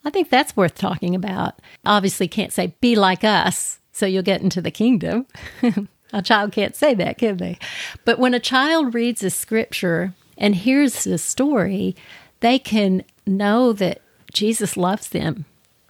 I 0.07 0.09
think 0.09 0.29
that's 0.29 0.55
worth 0.55 0.75
talking 0.75 1.15
about. 1.15 1.59
Obviously, 1.85 2.29
can't 2.29 2.53
say, 2.53 2.73
be 2.79 2.95
like 2.95 3.25
us, 3.25 3.79
so 3.91 4.05
you'll 4.05 4.23
get 4.23 4.41
into 4.41 4.61
the 4.61 4.71
kingdom. 4.71 5.27
A 6.13 6.21
child 6.21 6.53
can't 6.53 6.77
say 6.77 6.93
that, 6.93 7.17
can 7.17 7.35
they? 7.35 7.59
But 8.05 8.17
when 8.17 8.33
a 8.33 8.39
child 8.39 8.93
reads 8.93 9.21
a 9.21 9.29
scripture 9.29 10.13
and 10.37 10.55
hears 10.55 11.03
the 11.03 11.17
story, 11.17 11.93
they 12.39 12.57
can 12.57 13.03
know 13.25 13.73
that 13.73 13.99
Jesus 14.31 14.77
loves 14.77 15.09
them. 15.09 15.43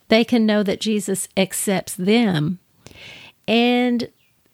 They 0.08 0.24
can 0.24 0.48
know 0.48 0.64
that 0.64 0.82
Jesus 0.82 1.28
accepts 1.38 1.94
them. 1.94 2.58
And 3.48 4.10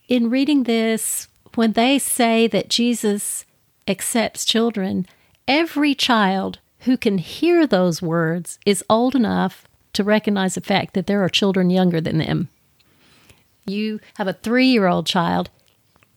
in 0.10 0.30
reading 0.30 0.64
this, 0.64 1.30
when 1.56 1.72
they 1.72 1.98
say 1.98 2.48
that 2.48 2.68
Jesus 2.68 3.46
accepts 3.88 4.44
children, 4.44 5.08
every 5.48 5.96
child 5.96 6.60
who 6.84 6.98
can 6.98 7.18
hear 7.18 7.66
those 7.66 8.02
words 8.02 8.60
is 8.66 8.84
old 8.90 9.16
enough 9.16 9.66
to 9.94 10.04
recognize 10.04 10.56
the 10.56 10.62
fact 10.62 10.94
that 10.94 11.08
there 11.08 11.24
are 11.24 11.30
children 11.30 11.70
younger 11.70 12.02
than 12.02 12.18
them 12.18 12.50
you 13.66 14.00
have 14.16 14.28
a 14.28 14.34
three 14.34 14.68
year 14.68 14.88
old 14.88 15.06
child, 15.06 15.50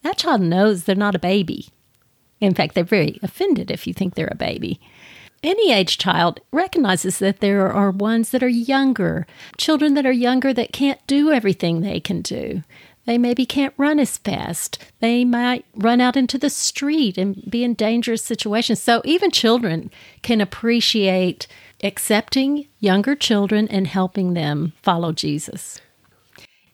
that 0.03 0.19
child 0.19 0.41
knows 0.41 0.85
they're 0.85 0.95
not 0.95 1.15
a 1.15 1.21
baby. 1.21 1.69
In 2.41 2.55
fact, 2.55 2.75
they're 2.75 2.85
very 2.85 3.19
offended 3.23 3.71
if 3.71 3.87
you 3.87 3.95
think 3.95 4.15
they're 4.15 4.29
a 4.31 4.37
baby. 4.37 4.81
Any 5.43 5.73
age 5.73 5.99
child 5.99 6.41
recognizes 6.51 7.19
that 7.19 7.41
there 7.41 7.71
are 7.71 7.91
ones 7.91 8.31
that 8.31 8.43
are 8.43 8.49
younger, 8.49 9.27
children 9.57 9.95
that 9.95 10.07
are 10.07 10.13
younger 10.13 10.53
that 10.53 10.73
can't 10.73 11.05
do 11.07 11.31
everything 11.31 11.81
they 11.81 12.01
can 12.01 12.23
do. 12.23 12.63
They 13.07 13.19
maybe 13.19 13.47
can't 13.47 13.73
run 13.77 13.99
as 14.01 14.19
fast. 14.19 14.79
They 15.01 15.25
might 15.25 15.65
run 15.75 16.01
out 16.01 16.17
into 16.17 16.39
the 16.39 16.51
street 16.51 17.17
and 17.17 17.49
be 17.49 17.63
in 17.65 17.75
dangerous 17.75 18.23
situations. 18.23 18.83
So 18.83 19.01
even 19.05 19.31
children 19.31 19.91
can 20.23 20.41
appreciate 20.41 21.47
accepting 21.85 22.67
younger 22.81 23.15
children 23.15 23.69
and 23.69 23.87
helping 23.87 24.35
them 24.35 24.73
follow 24.83 25.13
Jesus. 25.13 25.81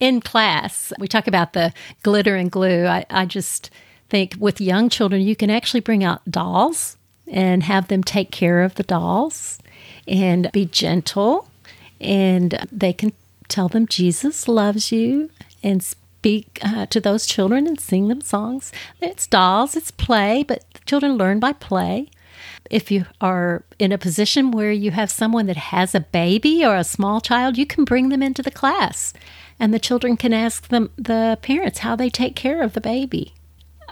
in 0.00 0.20
class, 0.20 0.92
we 0.98 1.06
talk 1.06 1.28
about 1.28 1.52
the 1.52 1.72
glitter 2.02 2.34
and 2.34 2.50
glue. 2.50 2.86
I, 2.86 3.06
I 3.08 3.24
just 3.24 3.70
think 4.08 4.34
with 4.38 4.60
young 4.60 4.88
children, 4.88 5.22
you 5.22 5.36
can 5.36 5.48
actually 5.48 5.80
bring 5.80 6.02
out 6.02 6.28
dolls 6.28 6.96
and 7.28 7.62
have 7.62 7.86
them 7.86 8.02
take 8.02 8.32
care 8.32 8.62
of 8.62 8.74
the 8.74 8.82
dolls 8.82 9.60
and 10.08 10.50
be 10.52 10.66
gentle. 10.66 11.48
And 12.00 12.66
they 12.72 12.92
can 12.92 13.12
tell 13.46 13.68
them 13.68 13.86
Jesus 13.86 14.48
loves 14.48 14.90
you 14.90 15.30
and 15.62 15.86
speak 16.22 16.60
uh, 16.62 16.86
to 16.86 17.00
those 17.00 17.26
children 17.26 17.66
and 17.66 17.80
sing 17.80 18.06
them 18.06 18.20
songs. 18.20 18.70
It's 19.00 19.26
dolls, 19.26 19.74
it's 19.74 19.90
play, 19.90 20.44
but 20.46 20.64
children 20.86 21.16
learn 21.16 21.40
by 21.40 21.52
play. 21.52 22.10
If 22.70 22.92
you 22.92 23.06
are 23.20 23.64
in 23.80 23.90
a 23.90 23.98
position 23.98 24.52
where 24.52 24.70
you 24.70 24.92
have 24.92 25.10
someone 25.10 25.46
that 25.46 25.56
has 25.56 25.96
a 25.96 26.00
baby 26.00 26.64
or 26.64 26.76
a 26.76 26.84
small 26.84 27.20
child, 27.20 27.58
you 27.58 27.66
can 27.66 27.84
bring 27.84 28.08
them 28.08 28.22
into 28.22 28.40
the 28.40 28.52
class 28.52 29.12
and 29.58 29.74
the 29.74 29.80
children 29.80 30.16
can 30.16 30.32
ask 30.32 30.68
them 30.68 30.90
the 30.96 31.40
parents 31.42 31.80
how 31.80 31.96
they 31.96 32.08
take 32.08 32.36
care 32.36 32.62
of 32.62 32.74
the 32.74 32.80
baby. 32.80 33.34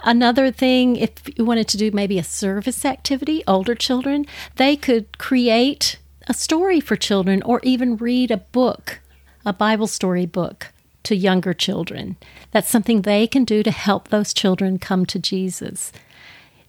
Another 0.05 0.51
thing, 0.51 0.95
if 0.95 1.11
you 1.35 1.43
wanted 1.43 1.67
to 1.67 1.77
do 1.77 1.91
maybe 1.91 2.17
a 2.17 2.23
service 2.23 2.85
activity, 2.85 3.43
older 3.45 3.75
children, 3.75 4.25
they 4.55 4.77
could 4.77 5.17
create 5.17 5.97
a 6.27 6.33
story 6.33 6.79
for 6.79 6.95
children 6.95 7.43
or 7.43 7.59
even 7.63 7.97
read 7.97 8.31
a 8.31 8.37
book, 8.37 9.01
a 9.45 9.51
Bible 9.51 9.87
story 9.87 10.25
book 10.25 10.71
to 11.03 11.15
younger 11.15 11.53
children. 11.53 12.15
That's 12.51 12.69
something 12.69 13.01
they 13.01 13.27
can 13.27 13.43
do 13.43 13.63
to 13.63 13.71
help 13.71 14.07
those 14.07 14.33
children 14.33 14.79
come 14.79 15.05
to 15.07 15.19
Jesus. 15.19 15.91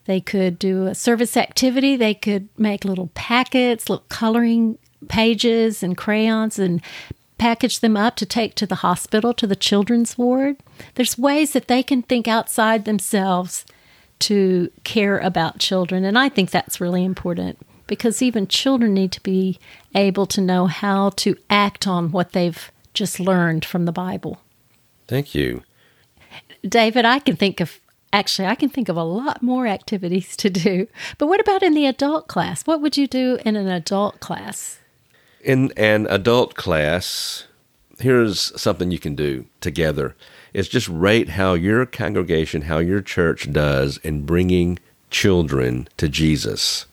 They 0.04 0.20
could 0.20 0.58
do 0.58 0.86
a 0.86 0.94
service 0.94 1.36
activity. 1.36 1.96
They 1.96 2.14
could 2.14 2.48
make 2.58 2.84
little 2.84 3.10
packets, 3.14 3.88
little 3.88 4.04
coloring 4.08 4.78
pages 5.08 5.82
and 5.82 5.96
crayons 5.96 6.58
and 6.58 6.80
package 7.38 7.80
them 7.80 7.96
up 7.96 8.16
to 8.16 8.26
take 8.26 8.54
to 8.54 8.66
the 8.66 8.76
hospital, 8.76 9.34
to 9.34 9.46
the 9.46 9.56
children's 9.56 10.16
ward. 10.16 10.56
There's 10.94 11.18
ways 11.18 11.52
that 11.52 11.68
they 11.68 11.82
can 11.82 12.02
think 12.02 12.28
outside 12.28 12.84
themselves 12.84 13.64
to 14.20 14.70
care 14.84 15.18
about 15.18 15.58
children. 15.58 16.04
And 16.04 16.16
I 16.16 16.28
think 16.28 16.50
that's 16.50 16.80
really 16.80 17.04
important 17.04 17.58
because 17.88 18.22
even 18.22 18.46
children 18.46 18.94
need 18.94 19.10
to 19.12 19.22
be 19.22 19.58
able 19.94 20.26
to 20.26 20.40
know 20.40 20.66
how 20.66 21.10
to 21.10 21.36
act 21.50 21.86
on 21.86 22.12
what 22.12 22.32
they've 22.32 22.70
just 22.94 23.20
learned 23.20 23.64
from 23.64 23.84
the 23.84 23.92
Bible. 23.92 24.40
Thank 25.06 25.34
you. 25.34 25.62
David, 26.66 27.04
I 27.04 27.18
can 27.18 27.37
think 27.37 27.61
of 27.61 27.80
actually 28.12 28.46
I 28.46 28.54
can 28.54 28.68
think 28.68 28.88
of 28.88 28.96
a 28.96 29.02
lot 29.02 29.42
more 29.42 29.66
activities 29.66 30.37
to 30.37 30.50
do. 30.50 30.87
But 31.18 31.26
what 31.26 31.40
about 31.40 31.62
in 31.62 31.75
the 31.75 31.87
adult 31.87 32.28
class? 32.28 32.62
What 32.66 32.80
would 32.80 32.96
you 32.96 33.06
do 33.06 33.38
in 33.44 33.56
an 33.56 33.68
adult 33.68 34.20
class? 34.20 34.78
In 35.42 35.72
an 35.76 36.06
adult 36.08 36.54
class, 36.54 37.46
here's 37.99 38.61
something 38.61 38.90
you 38.90 38.99
can 38.99 39.14
do 39.14 39.46
together. 39.61 40.14
Is 40.52 40.68
just 40.68 40.88
rate 40.88 41.30
how 41.30 41.54
your 41.54 41.87
congregation, 41.87 42.62
how 42.62 42.78
your 42.78 43.00
church 43.00 43.50
does 43.50 43.96
in 43.99 44.26
bringing 44.26 44.78
children 45.11 45.88
to 45.96 46.08
Jesus. 46.08 46.87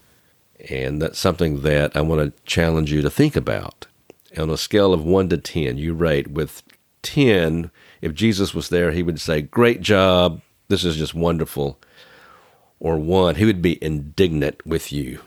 And 0.69 1.01
that's 1.01 1.19
something 1.19 1.61
that 1.61 1.95
I 1.95 2.01
want 2.01 2.21
to 2.21 2.43
challenge 2.43 2.91
you 2.91 3.01
to 3.01 3.09
think 3.09 3.35
about. 3.35 3.87
On 4.39 4.49
a 4.49 4.57
scale 4.57 4.93
of 4.93 5.03
1 5.03 5.29
to 5.29 5.37
10, 5.37 5.77
you 5.77 5.93
rate 5.93 6.29
with 6.29 6.63
10, 7.01 7.71
if 8.01 8.13
Jesus 8.13 8.53
was 8.53 8.69
there, 8.69 8.91
he 8.91 9.03
would 9.03 9.19
say, 9.19 9.41
Great 9.41 9.81
job, 9.81 10.41
this 10.69 10.83
is 10.83 10.95
just 10.95 11.13
wonderful. 11.13 11.77
Or 12.79 12.97
1, 12.97 13.35
he 13.35 13.45
would 13.45 13.61
be 13.61 13.83
indignant 13.83 14.65
with 14.65 14.91
you. 14.91 15.19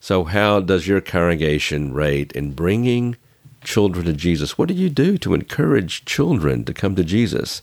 So, 0.00 0.24
how 0.24 0.60
does 0.60 0.88
your 0.88 1.00
congregation 1.00 1.92
rate 1.92 2.32
in 2.32 2.52
bringing 2.52 3.16
children 3.62 4.06
to 4.06 4.12
Jesus? 4.14 4.56
What 4.56 4.68
do 4.68 4.74
you 4.74 4.88
do 4.88 5.18
to 5.18 5.34
encourage 5.34 6.04
children 6.04 6.64
to 6.64 6.72
come 6.72 6.94
to 6.96 7.04
Jesus? 7.04 7.60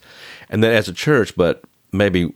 And 0.50 0.64
then, 0.64 0.72
as 0.72 0.88
a 0.88 0.94
church, 0.94 1.36
but 1.36 1.64
maybe 1.92 2.34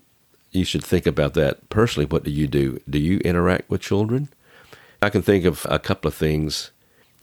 you 0.51 0.65
should 0.65 0.83
think 0.83 1.05
about 1.05 1.35
that 1.35 1.69
personally. 1.69 2.05
What 2.05 2.23
do 2.23 2.31
you 2.31 2.47
do? 2.47 2.79
Do 2.89 2.97
you 2.97 3.19
interact 3.19 3.69
with 3.69 3.81
children? 3.81 4.29
I 5.01 5.09
can 5.09 5.21
think 5.21 5.45
of 5.45 5.67
a 5.69 5.79
couple 5.79 6.07
of 6.07 6.15
things. 6.15 6.71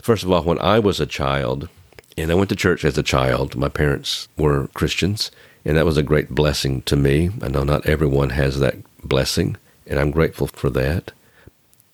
First 0.07 0.23
of 0.23 0.31
all, 0.31 0.45
when 0.45 0.61
I 0.61 0.79
was 0.79 1.01
a 1.01 1.05
child, 1.05 1.69
and 2.16 2.31
I 2.31 2.35
went 2.37 2.49
to 2.51 2.55
church 2.55 2.85
as 2.85 2.97
a 2.97 3.03
child, 3.03 3.57
my 3.57 3.69
parents 3.69 4.29
were 4.37 4.69
Christians, 4.69 5.33
and 5.64 5.77
that 5.77 5.85
was 5.85 5.97
a 5.97 6.03
great 6.05 6.31
blessing 6.31 6.83
to 6.83 6.95
me. 6.95 7.31
I 7.42 7.49
know 7.49 7.64
not 7.64 7.87
everyone 7.87 8.31
has 8.31 8.61
that 8.61 8.77
blessing, 9.03 9.57
and 9.85 9.99
I'm 9.99 10.12
grateful 10.12 10.47
for 10.47 10.71
that. 10.71 11.11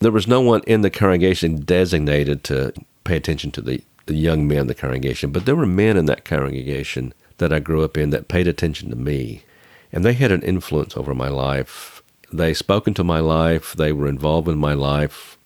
There 0.01 0.13
was 0.13 0.29
no 0.29 0.43
one 0.43 0.61
in 0.67 0.83
the 0.83 0.91
congregation 0.91 1.63
designated 1.63 2.45
to 2.45 2.75
pay 3.05 3.17
attention 3.17 3.51
to 3.53 3.63
the, 3.63 3.83
the 4.05 4.15
young 4.15 4.47
men 4.47 4.59
in 4.59 4.67
the 4.67 4.75
congregation, 4.75 5.31
but 5.31 5.47
there 5.47 5.57
were 5.57 5.65
men 5.65 5.97
in 5.97 6.05
that 6.05 6.27
congregation 6.27 7.15
that 7.39 7.51
I 7.51 7.61
grew 7.61 7.83
up 7.83 7.97
in 7.97 8.11
that 8.11 8.29
paid 8.29 8.47
attention 8.47 8.91
to 8.91 8.97
me, 8.97 9.43
and 9.91 10.05
they 10.05 10.13
had 10.13 10.33
an 10.33 10.43
influence 10.43 10.99
over 10.99 11.15
my 11.15 11.29
life. 11.29 12.03
They 12.31 12.53
spoke 12.53 12.87
into 12.87 13.05
my 13.05 13.21
life, 13.21 13.73
they 13.73 13.91
were 13.91 14.07
involved 14.07 14.49
in 14.49 14.59
my 14.59 14.75
life, 14.75 15.39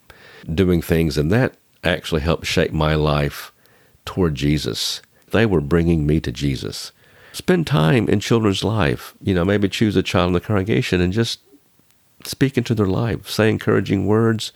doing 0.53 0.83
things, 0.83 1.17
and 1.17 1.31
that 1.31 1.55
actually 1.87 2.23
helped 2.23 2.47
shape 2.47 2.73
my 2.73 2.95
life 2.95 3.53
toward 4.05 4.35
Jesus. 4.35 5.03
They 5.31 5.47
were 5.47 5.61
bringing 5.61 6.07
me 6.07 6.21
to 6.21 6.33
Jesus. 6.33 6.93
Spend 7.33 7.67
time 7.67 8.09
in 8.09 8.21
children's 8.21 8.65
life. 8.65 9.15
You 9.21 9.35
know, 9.35 9.45
maybe 9.45 9.69
choose 9.69 9.97
a 9.97 10.03
child 10.03 10.29
in 10.29 10.33
the 10.33 10.41
congregation 10.41 11.01
and 11.01 11.13
just 11.13 11.41
speak 12.25 12.57
into 12.57 12.75
their 12.75 12.87
life, 12.87 13.29
say 13.29 13.51
encouraging 13.51 14.07
words, 14.07 14.53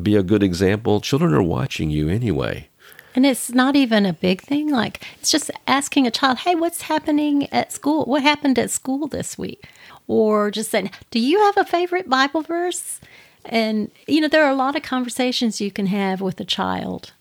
be 0.00 0.16
a 0.16 0.22
good 0.22 0.42
example. 0.42 1.00
Children 1.00 1.32
are 1.32 1.42
watching 1.42 1.90
you 1.90 2.08
anyway. 2.08 2.68
And 3.14 3.24
it's 3.24 3.50
not 3.52 3.76
even 3.76 4.06
a 4.06 4.12
big 4.12 4.42
thing. 4.42 4.70
Like, 4.70 5.06
it's 5.20 5.30
just 5.30 5.50
asking 5.68 6.06
a 6.06 6.10
child, 6.10 6.38
hey, 6.38 6.56
what's 6.56 6.82
happening 6.82 7.48
at 7.52 7.72
school? 7.72 8.04
What 8.06 8.22
happened 8.22 8.58
at 8.58 8.70
school 8.70 9.06
this 9.06 9.38
week? 9.38 9.64
Or 10.08 10.50
just 10.50 10.70
saying, 10.70 10.90
do 11.10 11.20
you 11.20 11.38
have 11.40 11.56
a 11.56 11.64
favorite 11.64 12.08
Bible 12.08 12.42
verse? 12.42 13.00
And, 13.44 13.90
you 14.06 14.20
know, 14.20 14.28
there 14.28 14.44
are 14.44 14.50
a 14.50 14.56
lot 14.56 14.76
of 14.76 14.82
conversations 14.82 15.60
you 15.60 15.70
can 15.70 15.86
have 15.86 16.20
with 16.20 16.40
a 16.40 16.44
child. 16.44 17.12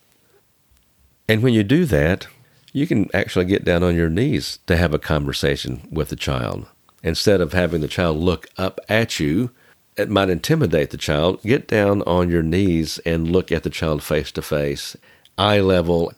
And 1.27 1.43
when 1.43 1.53
you 1.53 1.63
do 1.63 1.85
that, 1.85 2.27
you 2.71 2.87
can 2.87 3.09
actually 3.13 3.45
get 3.45 3.63
down 3.63 3.83
on 3.83 3.95
your 3.95 4.09
knees 4.09 4.59
to 4.67 4.75
have 4.75 4.93
a 4.93 4.99
conversation 4.99 5.87
with 5.91 6.09
the 6.09 6.15
child. 6.15 6.65
Instead 7.03 7.41
of 7.41 7.53
having 7.53 7.81
the 7.81 7.87
child 7.87 8.17
look 8.17 8.47
up 8.57 8.79
at 8.89 9.19
you, 9.19 9.51
it 9.95 10.09
might 10.09 10.29
intimidate 10.29 10.89
the 10.89 10.97
child. 10.97 11.41
Get 11.43 11.67
down 11.67 12.01
on 12.03 12.29
your 12.29 12.41
knees 12.41 12.99
and 13.05 13.31
look 13.31 13.51
at 13.51 13.63
the 13.63 13.69
child 13.69 14.01
face 14.01 14.31
to 14.31 14.41
face, 14.41 14.95
eye 15.37 15.59
level. 15.59 16.13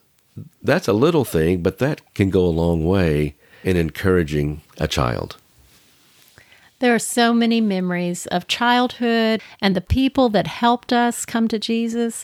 That's 0.61 0.87
a 0.87 0.93
little 0.93 1.25
thing, 1.25 1.61
but 1.61 1.79
that 1.79 2.01
can 2.13 2.29
go 2.29 2.45
a 2.45 2.47
long 2.47 2.85
way 2.85 3.35
in 3.63 3.75
encouraging 3.75 4.61
a 4.77 4.87
child. 4.87 5.37
There 6.79 6.93
are 6.93 6.99
so 6.99 7.33
many 7.33 7.61
memories 7.61 8.25
of 8.27 8.47
childhood 8.47 9.41
and 9.61 9.75
the 9.75 9.81
people 9.81 10.29
that 10.29 10.47
helped 10.47 10.91
us 10.91 11.25
come 11.25 11.47
to 11.47 11.59
Jesus. 11.59 12.23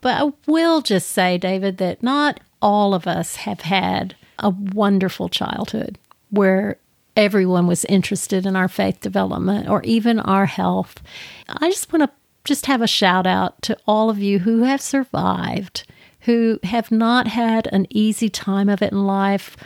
But 0.00 0.22
I 0.22 0.32
will 0.46 0.80
just 0.80 1.10
say, 1.10 1.38
David, 1.38 1.78
that 1.78 2.02
not 2.02 2.40
all 2.62 2.94
of 2.94 3.06
us 3.06 3.36
have 3.36 3.60
had 3.60 4.14
a 4.38 4.50
wonderful 4.50 5.28
childhood 5.28 5.98
where 6.30 6.78
everyone 7.16 7.66
was 7.66 7.84
interested 7.86 8.46
in 8.46 8.56
our 8.56 8.68
faith 8.68 9.00
development 9.00 9.68
or 9.68 9.82
even 9.82 10.18
our 10.20 10.46
health. 10.46 11.02
I 11.48 11.68
just 11.68 11.92
want 11.92 12.04
to 12.04 12.10
just 12.44 12.66
have 12.66 12.80
a 12.80 12.86
shout 12.86 13.26
out 13.26 13.60
to 13.62 13.76
all 13.86 14.08
of 14.08 14.18
you 14.18 14.38
who 14.40 14.62
have 14.62 14.80
survived, 14.80 15.86
who 16.20 16.58
have 16.64 16.90
not 16.90 17.26
had 17.26 17.68
an 17.72 17.86
easy 17.90 18.28
time 18.28 18.68
of 18.68 18.80
it 18.80 18.92
in 18.92 19.04
life. 19.06 19.56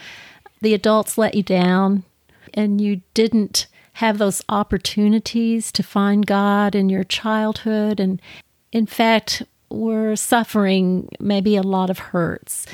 The 0.61 0.75
adults 0.75 1.17
let 1.19 1.35
you 1.35 1.43
down 1.43 2.05
and 2.53 2.81
you 2.81 3.03
didn't 3.13 3.67
have 3.95 4.19
those 4.19 4.43
opportunities 4.49 5.71
to 5.73 5.83
find 5.83 6.27
God 6.27 6.75
in 6.75 6.89
your 6.89 7.05
childhood. 7.05 8.01
And 8.01 8.21
in 8.73 8.87
fact, 8.87 9.43
we're 9.71 10.17
suffering 10.17 11.09
maybe 11.21 11.57
a 11.57 11.63
lot 11.63 11.91
of 11.91 11.99
hurts. 11.99 12.67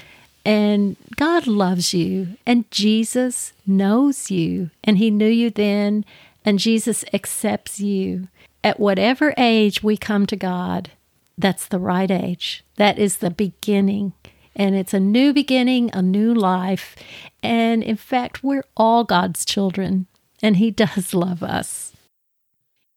And 0.44 0.96
God 1.16 1.46
loves 1.46 1.92
you, 1.92 2.38
and 2.46 2.70
Jesus 2.70 3.52
knows 3.66 4.30
you, 4.30 4.70
and 4.82 4.96
He 4.96 5.10
knew 5.10 5.28
you 5.28 5.50
then, 5.50 6.06
and 6.46 6.58
Jesus 6.58 7.04
accepts 7.12 7.78
you. 7.80 8.28
At 8.64 8.80
whatever 8.80 9.34
age 9.36 9.82
we 9.82 9.98
come 9.98 10.26
to 10.26 10.36
God, 10.36 10.90
that's 11.36 11.66
the 11.66 11.78
right 11.78 12.10
age. 12.10 12.64
That 12.76 12.98
is 12.98 13.18
the 13.18 13.30
beginning. 13.30 14.14
And 14.56 14.74
it's 14.74 14.94
a 14.94 15.00
new 15.00 15.34
beginning, 15.34 15.90
a 15.92 16.00
new 16.00 16.32
life. 16.32 16.96
And 17.42 17.82
in 17.82 17.96
fact, 17.96 18.42
we're 18.42 18.64
all 18.76 19.04
God's 19.04 19.44
children 19.44 20.06
and 20.42 20.56
He 20.56 20.70
does 20.70 21.14
love 21.14 21.42
us. 21.42 21.92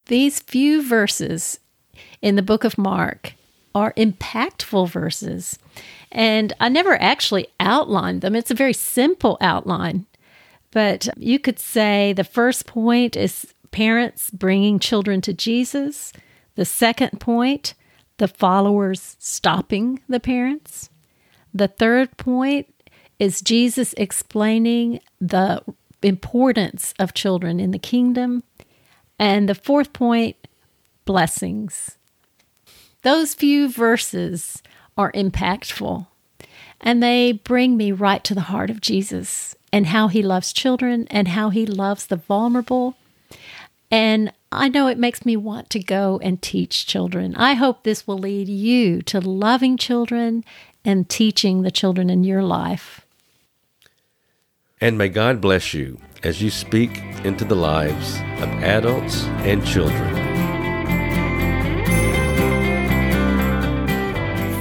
These 0.08 0.40
few 0.40 0.84
verses 0.84 1.60
in 2.22 2.36
the 2.36 2.42
book 2.42 2.64
of 2.64 2.78
Mark 2.78 3.34
are 3.74 3.94
impactful 3.94 4.90
verses, 4.90 5.58
and 6.12 6.54
I 6.60 6.70
never 6.70 7.02
actually 7.02 7.48
outlined 7.60 8.22
them. 8.22 8.36
It's 8.36 8.52
a 8.52 8.56
very 8.56 8.74
simple 8.74 9.38
outline, 9.42 10.06
but 10.72 11.08
you 11.18 11.40
could 11.40 11.60
say 11.60 12.14
the 12.14 12.24
first 12.24 12.68
point 12.68 13.16
is 13.16 13.54
parents 13.72 14.30
bringing 14.30 14.78
children 14.80 15.22
to 15.22 15.34
Jesus, 15.34 16.14
the 16.56 16.66
second 16.66 17.20
point, 17.20 17.74
the 18.18 18.28
followers 18.28 19.18
stopping 19.20 20.02
the 20.08 20.20
parents. 20.20 20.90
The 21.54 21.68
third 21.68 22.16
point 22.18 22.74
is 23.20 23.42
Jesus 23.42 23.94
explaining 23.98 25.00
the 25.20 25.62
importance 26.04 26.94
of 27.00 27.14
children 27.14 27.60
in 27.60 27.72
the 27.72 27.80
kingdom. 27.80 28.44
And 29.20 29.48
the 29.48 29.56
fourth 29.56 29.94
point, 29.94 30.36
blessings. 31.06 31.98
Those 33.04 33.34
few 33.34 33.70
verses 33.70 34.62
are 34.98 35.12
impactful 35.12 36.08
and 36.84 37.02
they 37.02 37.32
bring 37.32 37.78
me 37.78 37.92
right 37.92 38.24
to 38.24 38.36
the 38.36 38.42
heart 38.42 38.70
of 38.70 38.82
Jesus 38.82 39.56
and 39.72 39.88
how 39.88 40.10
he 40.10 40.22
loves 40.22 40.54
children 40.54 41.08
and 41.10 41.30
how 41.30 41.50
he 41.50 41.66
loves 41.66 42.06
the 42.06 42.18
vulnerable. 42.18 42.96
And 43.90 44.32
I 44.52 44.70
know 44.70 44.88
it 44.88 44.98
makes 44.98 45.26
me 45.26 45.36
want 45.38 45.70
to 45.72 45.80
go 45.80 46.20
and 46.22 46.42
teach 46.42 46.86
children. 46.86 47.34
I 47.36 47.54
hope 47.54 47.84
this 47.84 48.06
will 48.06 48.18
lead 48.18 48.50
you 48.50 49.02
to 49.04 49.20
loving 49.20 49.78
children 49.78 50.44
and 50.86 51.10
teaching 51.10 51.62
the 51.62 51.72
children 51.72 52.10
in 52.10 52.24
your 52.24 52.44
life. 52.44 53.03
And 54.84 54.98
may 54.98 55.08
God 55.08 55.40
bless 55.40 55.74
you 55.74 55.98
as 56.24 56.42
you 56.42 56.50
speak 56.50 56.98
into 57.24 57.46
the 57.46 57.56
lives 57.56 58.18
of 58.44 58.50
adults 58.62 59.24
and 59.48 59.66
children. 59.66 60.14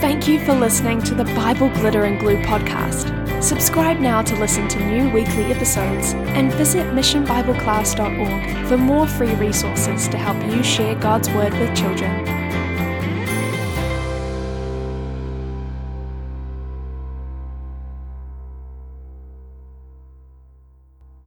Thank 0.01 0.29
you 0.29 0.39
for 0.45 0.55
listening 0.55 1.03
to 1.03 1.17
the 1.17 1.25
Bible 1.25 1.71
Glitter 1.71 2.05
and 2.05 2.21
Glue 2.21 2.41
podcast. 2.43 3.43
Subscribe 3.43 3.99
now 3.99 4.23
to 4.23 4.37
listen 4.37 4.69
to 4.69 4.87
new 4.87 5.11
weekly 5.11 5.47
episodes 5.47 6.13
and 6.15 6.53
visit 6.53 6.87
missionbibleclass.org 6.95 8.69
for 8.69 8.79
more 8.79 9.09
free 9.09 9.35
resources 9.35 10.07
to 10.07 10.17
help 10.17 10.41
you 10.55 10.63
share 10.63 10.95
God's 10.95 11.29
Word 11.31 11.53
with 11.55 11.77
children. 11.77 12.32